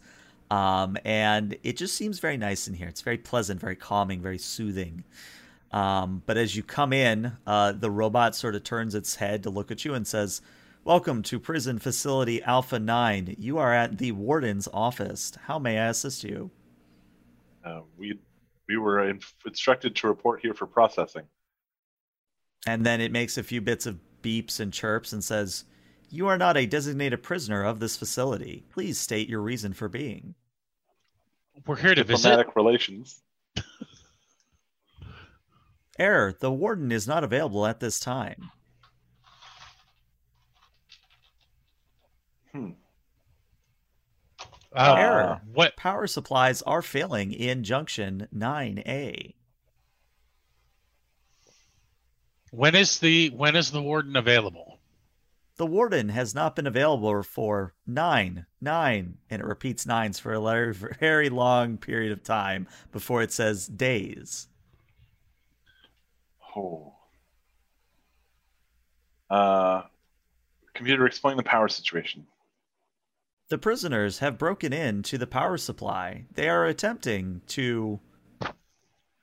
[0.49, 2.87] Um, and it just seems very nice in here.
[2.87, 5.03] It's very pleasant, very calming, very soothing.
[5.71, 9.49] Um, but as you come in, uh, the robot sort of turns its head to
[9.49, 10.41] look at you and says,
[10.87, 13.35] Welcome to Prison Facility Alpha 9.
[13.37, 15.33] You are at the warden's office.
[15.43, 16.49] How may I assist you?
[17.61, 18.17] Uh, we
[18.69, 21.23] we were in, instructed to report here for processing.
[22.67, 25.65] And then it makes a few bits of beeps and chirps and says,
[26.09, 28.63] You are not a designated prisoner of this facility.
[28.71, 30.35] Please state your reason for being.
[31.65, 32.29] We're here to visit.
[32.29, 33.23] Diplomatic relations.
[35.99, 38.51] Error, the warden is not available at this time.
[42.57, 42.71] Hmm.
[44.75, 45.41] Uh, Error.
[45.53, 45.75] What?
[45.75, 49.33] Power supplies are failing in junction 9A.
[52.51, 54.79] When is the when is the warden available?
[55.57, 60.39] The warden has not been available for nine, nine, and it repeats nines for a
[60.39, 64.47] very, very long period of time before it says days.
[66.55, 66.93] Oh.
[69.29, 69.81] Uh,
[70.73, 72.25] computer, explain the power situation.
[73.49, 76.25] The prisoners have broken into the power supply.
[76.33, 77.99] They are attempting to.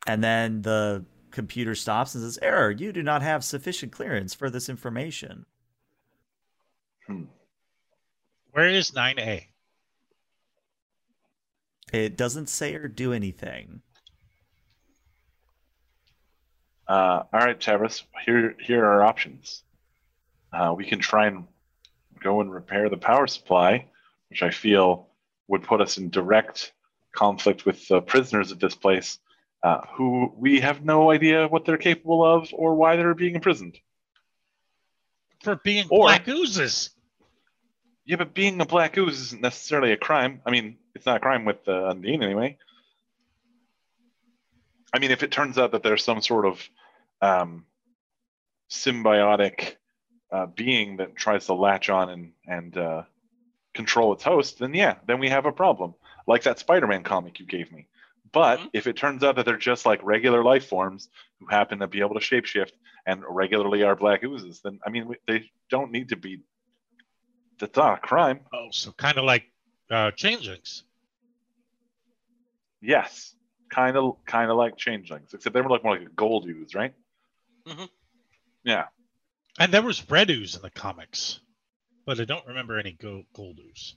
[0.07, 4.49] And then the computer stops and says, Error, you do not have sufficient clearance for
[4.49, 5.47] this information.
[7.07, 7.25] Hmm.
[8.53, 9.47] Where is 9A?
[11.93, 13.83] It doesn't say or do anything.
[16.87, 19.63] Uh, all right, Tabris, here, here are options.
[20.53, 21.47] Uh, we can try and
[22.23, 23.89] go and repair the power supply,
[24.35, 25.07] which I feel
[25.47, 26.73] would put us in direct
[27.15, 29.21] conflict with the prisoners of this place,
[29.63, 33.79] uh, who we have no idea what they're capable of or why they're being imprisoned.
[35.45, 36.91] For being Or- black oozes.
[38.07, 40.43] Yeah, but being a black ooze isn't necessarily a crime.
[40.45, 42.59] I mean, it's not a crime with uh, Undine anyway.
[44.93, 46.69] I mean, if it turns out that there's some sort of
[47.23, 47.67] um,
[48.69, 49.77] symbiotic
[50.33, 53.03] uh, being that tries to latch on and and uh,
[53.75, 55.95] control its host, then yeah, then we have a problem,
[56.27, 57.89] like that Spider-Man comic you gave me.
[58.33, 58.71] But Mhm.
[58.73, 62.01] if it turns out that they're just like regular life forms who happen to be
[62.01, 62.73] able to shapeshift
[63.07, 66.41] and regularly are black oozes, then I mean, they don't need to be.
[67.59, 68.41] That's not a crime.
[68.53, 69.45] Oh, so kind of like
[69.91, 70.85] uh, changelings.
[72.81, 73.35] Yes,
[73.71, 76.75] kind of, kind of like changelings, except they were like more like a gold ooze,
[76.75, 76.95] right?
[77.67, 77.89] Mhm.
[78.65, 78.89] Yeah.
[79.59, 81.41] And there was red ooze in the comics,
[82.05, 83.95] but I don't remember any gold, gold ooze.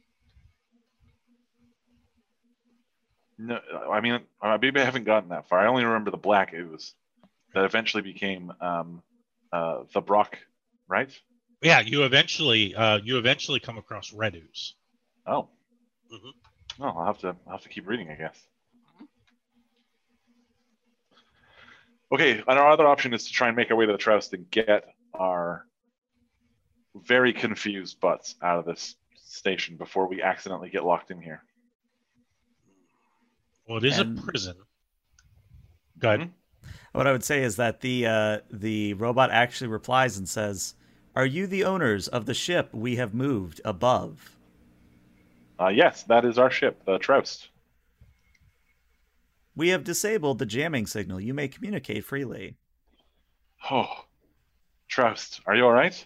[3.37, 3.59] No,
[3.91, 4.21] I mean,
[4.61, 5.59] maybe I haven't gotten that far.
[5.59, 6.93] I only remember the black ooze
[7.53, 9.03] that eventually became um,
[9.51, 10.37] uh, the Brock,
[10.87, 11.09] right?
[11.61, 14.73] Yeah, you eventually uh, you eventually come across red ooze.
[15.25, 15.49] Oh.
[16.11, 16.31] Mhm.
[16.79, 17.35] No, I'll have to.
[17.45, 18.37] I'll have to keep reading, I guess.
[22.11, 24.33] Okay, and our other option is to try and make our way to the Troust
[24.33, 25.65] and get our
[27.05, 28.95] very confused butts out of this
[29.25, 31.43] station before we accidentally get locked in here.
[33.67, 34.55] Well, it is And- a prison.
[35.99, 36.31] Go ahead.
[36.93, 40.75] What I would say is that the uh, the robot actually replies and says,
[41.15, 44.35] "Are you the owners of the ship we have moved above?"
[45.59, 47.49] Uh, yes, that is our ship, the Troust.
[49.55, 51.19] We have disabled the jamming signal.
[51.19, 52.57] You may communicate freely.
[53.71, 54.05] Oh,
[54.87, 56.05] Troust, are you all right?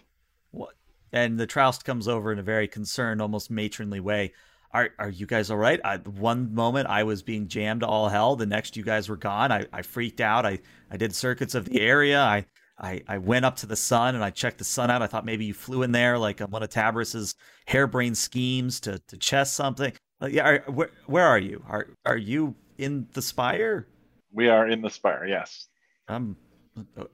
[1.12, 4.32] And the Troust comes over in a very concerned, almost matronly way.
[4.72, 5.80] Are are you guys all right?
[5.84, 8.36] I, one moment I was being jammed to all hell.
[8.36, 9.52] The next you guys were gone.
[9.52, 10.46] I, I freaked out.
[10.46, 10.60] I,
[10.90, 12.20] I did circuits of the area.
[12.20, 12.46] I,
[12.78, 15.02] I I went up to the sun and I checked the sun out.
[15.02, 17.34] I thought maybe you flew in there like one of Tabris's
[17.66, 19.92] harebrained schemes to, to chest something.
[20.20, 21.62] Like, yeah, are, where where are you?
[21.68, 23.86] Are are you in the spire?
[24.32, 25.26] We are in the spire.
[25.26, 25.68] Yes.
[26.08, 26.36] Um,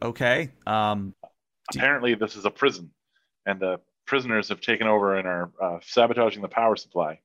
[0.00, 0.52] okay.
[0.64, 1.12] Um,
[1.74, 2.90] Apparently, this is a prison,
[3.44, 7.20] and the prisoners have taken over and are uh, sabotaging the power supply.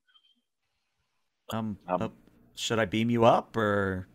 [1.52, 2.10] um, Um, uh,
[2.54, 4.08] should I beam you up or?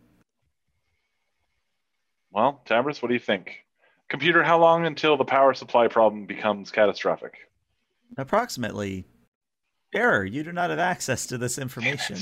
[2.30, 3.64] Well, Tabris, what do you think?
[4.08, 7.34] Computer, how long until the power supply problem becomes catastrophic?
[8.16, 9.06] Approximately.
[9.94, 10.24] Error.
[10.24, 12.18] You do not have access to this information.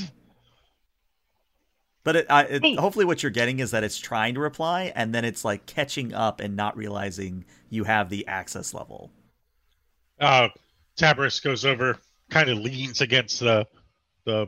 [2.03, 2.75] But it, I, it, Hey.
[2.75, 6.13] hopefully, what you're getting is that it's trying to reply, and then it's like catching
[6.13, 9.11] up and not realizing you have the access level.
[10.19, 10.49] Uh,
[10.97, 11.97] Tabris goes over,
[12.29, 13.67] kind of leans against the
[14.25, 14.47] the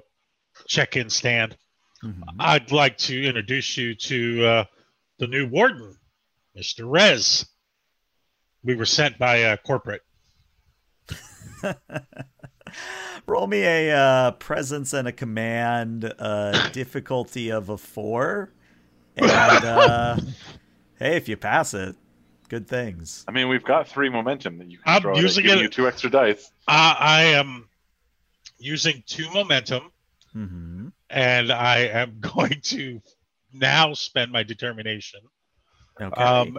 [0.68, 1.56] check-in stand.
[2.04, 2.22] Mhm.
[2.40, 4.64] I'd like to introduce you to uh,
[5.20, 5.98] the new warden,
[6.58, 6.84] Mr.
[6.86, 7.46] Rez.
[8.64, 10.02] We were sent by uh, corporate.
[13.28, 18.52] Roll me a uh, presence and a command uh, difficulty of a four,
[19.16, 19.32] and
[19.66, 20.18] uh,
[21.00, 21.96] hey, if you pass it,
[22.50, 23.24] good things.
[23.28, 25.16] I mean, we've got three momentum that you can I'm throw.
[25.18, 26.52] using it- you two extra dice.
[26.68, 27.70] I, I am
[28.58, 29.92] using two momentum,
[30.34, 33.02] hmm and I am going to
[33.54, 35.22] now spend my determination.
[36.02, 36.22] Okay.
[36.22, 36.58] Um,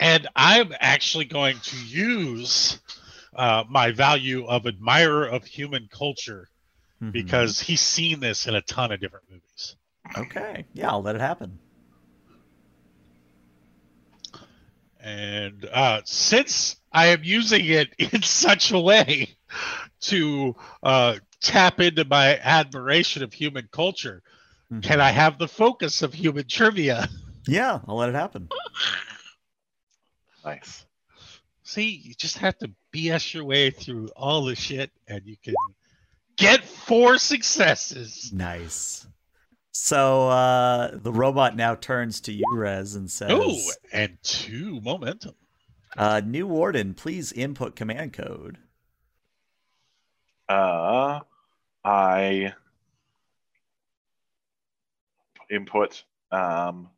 [0.00, 2.80] and I'm actually going to use
[3.36, 6.48] uh, my value of admirer of human culture
[7.02, 7.12] Mhm.
[7.12, 9.76] because he's seen this in a ton of different movies.
[10.16, 11.58] okay, yeah, I'll let it happen.
[15.04, 19.36] And uh, since I am using it in such a way
[20.02, 24.22] to uh, tap into my admiration of human culture,
[24.72, 24.82] Mhm.
[24.82, 27.06] can I have the focus of human trivia?
[27.46, 28.48] Yeah, I'll let it happen.
[30.42, 30.86] Nice.
[31.62, 35.52] See, you just have to BS your way through all the shit, and you can
[36.36, 38.32] get four successes.
[38.32, 39.06] Nice.
[39.84, 43.58] So uh, the robot now turns to you, Rez, and says, Oh,
[43.92, 45.34] and two momentum.
[45.96, 48.58] uh, "New warden, please input command code."
[50.48, 51.20] Uh,
[51.84, 52.54] I
[55.50, 56.88] input um,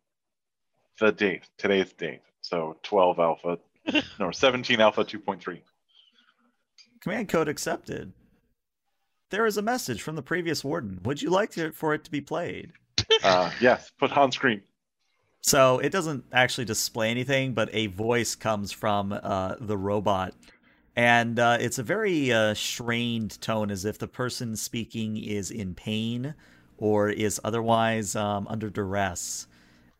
[1.00, 2.20] the date, today's date.
[2.42, 3.58] So 12 alpha,
[4.20, 5.60] no, 17 alpha 2.3.
[7.00, 8.12] Command code accepted.
[9.30, 11.00] There is a message from the previous warden.
[11.04, 12.72] Would you like to, for it to be played?
[13.22, 14.60] Uh, yes, put on screen.
[15.40, 20.34] So it doesn't actually display anything, but a voice comes from uh, the robot.
[20.96, 25.74] And uh, it's a very uh, strained tone, as if the person speaking is in
[25.74, 26.34] pain
[26.78, 29.46] or is otherwise um, under duress.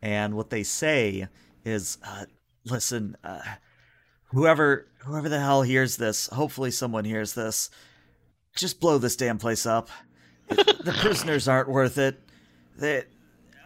[0.03, 1.29] And what they say
[1.65, 2.25] is, uh,
[2.65, 3.41] "Listen, uh,
[4.33, 7.71] whoever whoever the hell hears this, hopefully someone hears this.
[8.57, 9.89] Just blow this damn place up.
[10.49, 12.21] the prisoners aren't worth it.
[12.77, 13.05] They,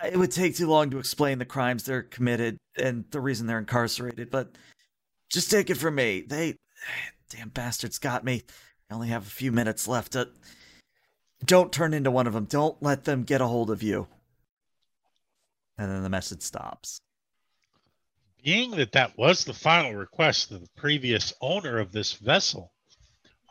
[0.05, 3.59] it would take too long to explain the crimes they're committed and the reason they're
[3.59, 4.51] incarcerated, but
[5.31, 6.23] just take it from me.
[6.27, 6.57] They,
[7.29, 8.43] damn bastards got me.
[8.91, 10.13] I only have a few minutes left.
[10.13, 10.29] To,
[11.45, 12.45] don't turn into one of them.
[12.45, 14.09] Don't let them get a hold of you.
[15.79, 17.01] And then the message stops.
[18.43, 22.73] Being that that was the final request of the previous owner of this vessel,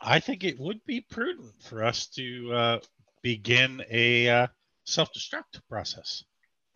[0.00, 2.78] I think it would be prudent for us to uh,
[3.22, 4.46] begin a uh,
[4.84, 6.24] self-destruct process.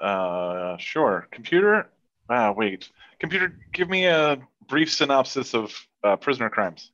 [0.01, 1.27] Uh, sure.
[1.31, 1.91] Computer,
[2.29, 2.91] ah, wait.
[3.19, 4.39] Computer, give me a
[4.69, 6.91] brief synopsis of uh, prisoner crimes.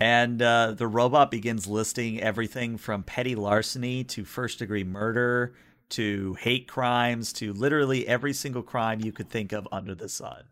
[0.00, 5.54] And uh, the robot begins listing everything from petty larceny to first degree murder
[5.90, 10.44] to hate crimes to literally every single crime you could think of under the sun.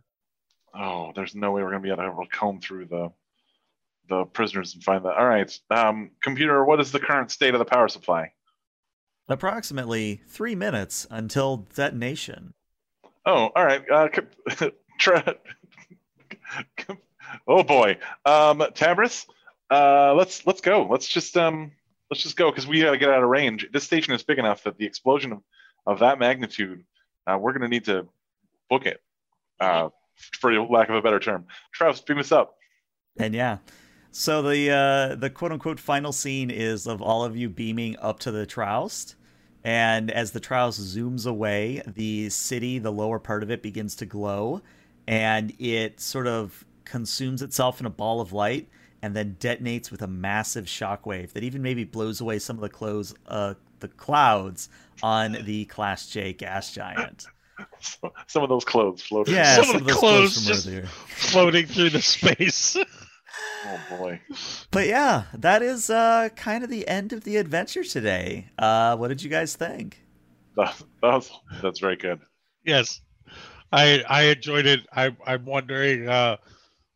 [0.74, 3.12] Oh, there's no way we're gonna be able to comb through the
[4.09, 5.16] the prisoners and find that.
[5.16, 8.33] All right, um, computer, what is the current state of the power supply?
[9.28, 12.55] Approximately three minutes until detonation.
[13.24, 13.83] Oh, all right.
[13.91, 14.09] Uh,
[14.99, 15.37] tra-
[17.49, 19.27] oh boy, um, Tabris,
[19.70, 20.87] uh, let's let's go.
[20.89, 21.73] Let's just um,
[22.11, 23.69] let's just go because we got to get out of range.
[23.73, 25.43] This station is big enough that the explosion of,
[25.87, 26.85] of that magnitude,
[27.27, 28.07] uh, we're gonna need to
[28.70, 29.03] book it,
[29.59, 29.89] uh,
[30.39, 31.47] for lack of a better term.
[31.73, 32.57] Travis, beam us up.
[33.19, 33.59] And yeah.
[34.19, 38.19] So the uh, the quote unquote final scene is of all of you beaming up
[38.21, 39.15] to the Troust.
[39.63, 44.07] And as the Troust zooms away, the city, the lower part of it, begins to
[44.07, 44.63] glow,
[45.07, 48.69] and it sort of consumes itself in a ball of light,
[49.03, 52.71] and then detonates with a massive shockwave that even maybe blows away some of the
[52.71, 54.71] clothes, uh, the clouds
[55.03, 57.27] on the Class J gas giant.
[58.29, 59.35] Some of those clothes floating.
[59.35, 60.87] Yeah, Some some, of the those clothes just- earlier.
[61.09, 62.77] Floating through the space.
[63.65, 64.21] Oh boy.
[64.71, 68.49] But yeah, that is uh, kind of the end of the adventure today.
[68.59, 70.03] Uh, what did you guys think?
[70.57, 71.31] That, that was,
[71.63, 72.21] that's very good.
[72.65, 73.01] yes,
[73.73, 74.81] I I enjoyed it.
[74.93, 76.37] I, I'm wondering uh,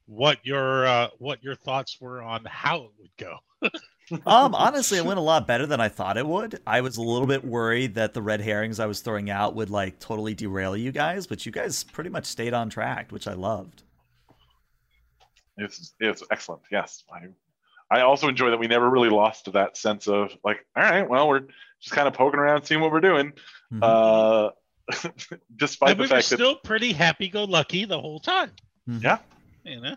[0.06, 3.36] what your uh, what your thoughts were on how it would go.
[4.26, 6.60] Um, honestly, it went a lot better than I thought it would.
[6.66, 9.70] I was a little bit worried that the red herrings I was throwing out would
[9.70, 13.34] like totally derail you guys, but you guys pretty much stayed on track, which I
[13.34, 13.84] loved.
[15.60, 16.62] It's it's excellent.
[16.70, 17.28] Yes, I
[17.90, 21.28] I also enjoy that we never really lost that sense of like, all right, well,
[21.28, 21.46] we're
[21.80, 23.32] just kind of poking around, seeing what we're doing.
[23.72, 23.80] Mhm.
[23.82, 24.50] Uh,
[25.56, 28.50] despite and the we were fact that still pretty happy-go-lucky the whole time.
[28.88, 29.02] Mhm.
[29.02, 29.18] Yeah.
[29.64, 29.96] You know.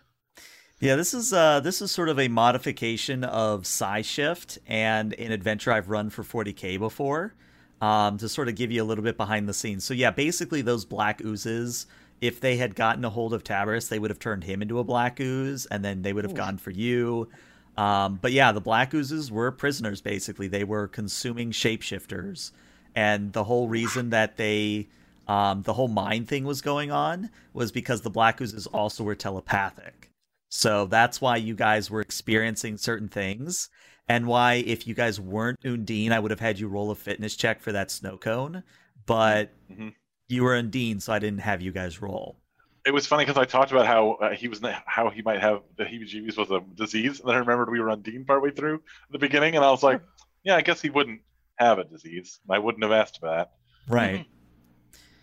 [0.79, 5.31] Yeah, this is uh this is sort of a modification of Psy Shift and an
[5.31, 7.33] adventure I've run for 40k before.
[7.81, 9.83] Um, to sort of give you a little bit behind the scenes.
[9.83, 11.85] So yeah, basically those black oozes,
[12.23, 14.83] if they had gotten a hold of Tabris, they would have turned him into a
[14.85, 16.37] black ooze, and then they would have Ooh.
[16.37, 17.27] gone for you.
[17.75, 20.47] Um, but yeah, the black oozes were prisoners basically.
[20.47, 22.51] They were consuming shapeshifters,
[22.95, 24.87] and the whole reason that they
[25.27, 29.15] um, the whole mind thing was going on was because the black oozes also were
[29.15, 30.09] telepathic.
[30.49, 33.69] So that's why you guys were experiencing certain things,
[34.07, 37.35] and why if you guys weren't Undine, I would have had you roll a fitness
[37.35, 38.63] check for that snow cone.
[39.05, 39.93] But Mhm.
[40.29, 42.37] You were Undine, so I didn't have you guys roll.
[42.85, 45.61] it was funny because I talked about how uh, he was how he might have
[45.77, 48.81] the heebie-jeebies was a disease, and then I remembered we were Undine partway through
[49.11, 50.01] the beginning, and I was like,
[50.43, 51.21] yeah, I guess he wouldn't
[51.55, 52.39] have a disease.
[52.49, 53.51] I wouldn't have asked for that.
[53.87, 54.25] Right.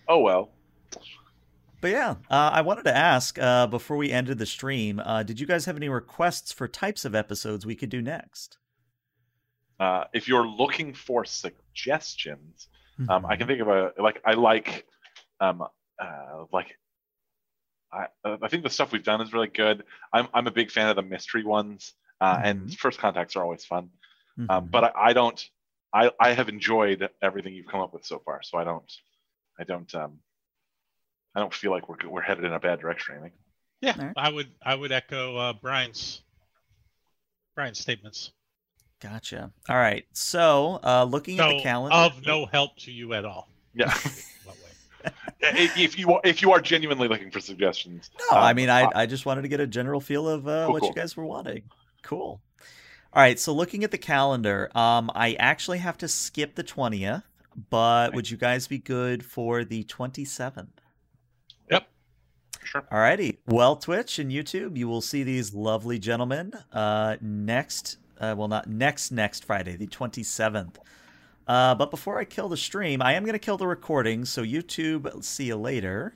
[0.09, 0.51] Oh well.
[1.81, 5.41] But yeah, uh, I wanted to ask uh, before we ended the stream, uh, did
[5.41, 8.59] you guys have any requests for types of episodes we could do next?
[9.79, 12.69] Uh, if you're looking for suggestions,
[13.09, 13.27] um, Mm-hmm.
[13.27, 14.87] I can think of a like I like
[15.41, 15.63] um,
[15.99, 16.77] uh, like
[17.93, 19.85] I, I think the stuff we've done is really good.
[20.13, 22.47] I'm I'm a big fan of the mystery ones, uh, mm-hmm.
[22.47, 23.91] and first contacts are always fun.
[24.39, 24.51] Mm-hmm.
[24.51, 25.49] Um, but I, I, don't.
[25.93, 28.93] I I have enjoyed everything you've come up with so far, so I don't.
[29.59, 29.93] I don't.
[29.95, 30.19] Um,
[31.35, 33.39] I don't feel like we're we're headed in a bad direction or anything.
[33.81, 34.13] Yeah, right.
[34.17, 36.23] I would I would echo uh, Brian's
[37.55, 38.33] Brian's statements.
[39.01, 39.51] Gotcha.
[39.69, 40.05] All right.
[40.13, 43.49] So, uh, looking so, at the calendar, of no help to you at all.
[43.75, 43.97] Yeah.
[45.41, 48.11] if you if you are genuinely looking for suggestions.
[48.31, 50.67] No, um, I mean I I just wanted to get a general feel of uh,
[50.67, 50.89] cool, what cool.
[50.91, 51.63] you guys were wanting.
[52.03, 52.41] Cool.
[53.13, 57.23] All right, so looking at the calendar, um, I actually have to skip the twentieth,
[57.71, 58.17] but okay.
[58.17, 60.81] would you guys be good for the twenty seventh?
[61.71, 61.89] Yep.
[62.63, 62.85] Sure.
[62.93, 63.39] All righty.
[63.47, 67.97] Well, Twitch and YouTube, you will see these lovely gentlemen uh, next.
[68.21, 70.79] Uh, well, not next next Friday, the twenty seventh.
[71.49, 74.25] Uh, but before I kill the stream, I am going to kill the recording.
[74.25, 76.15] So YouTube, see you later.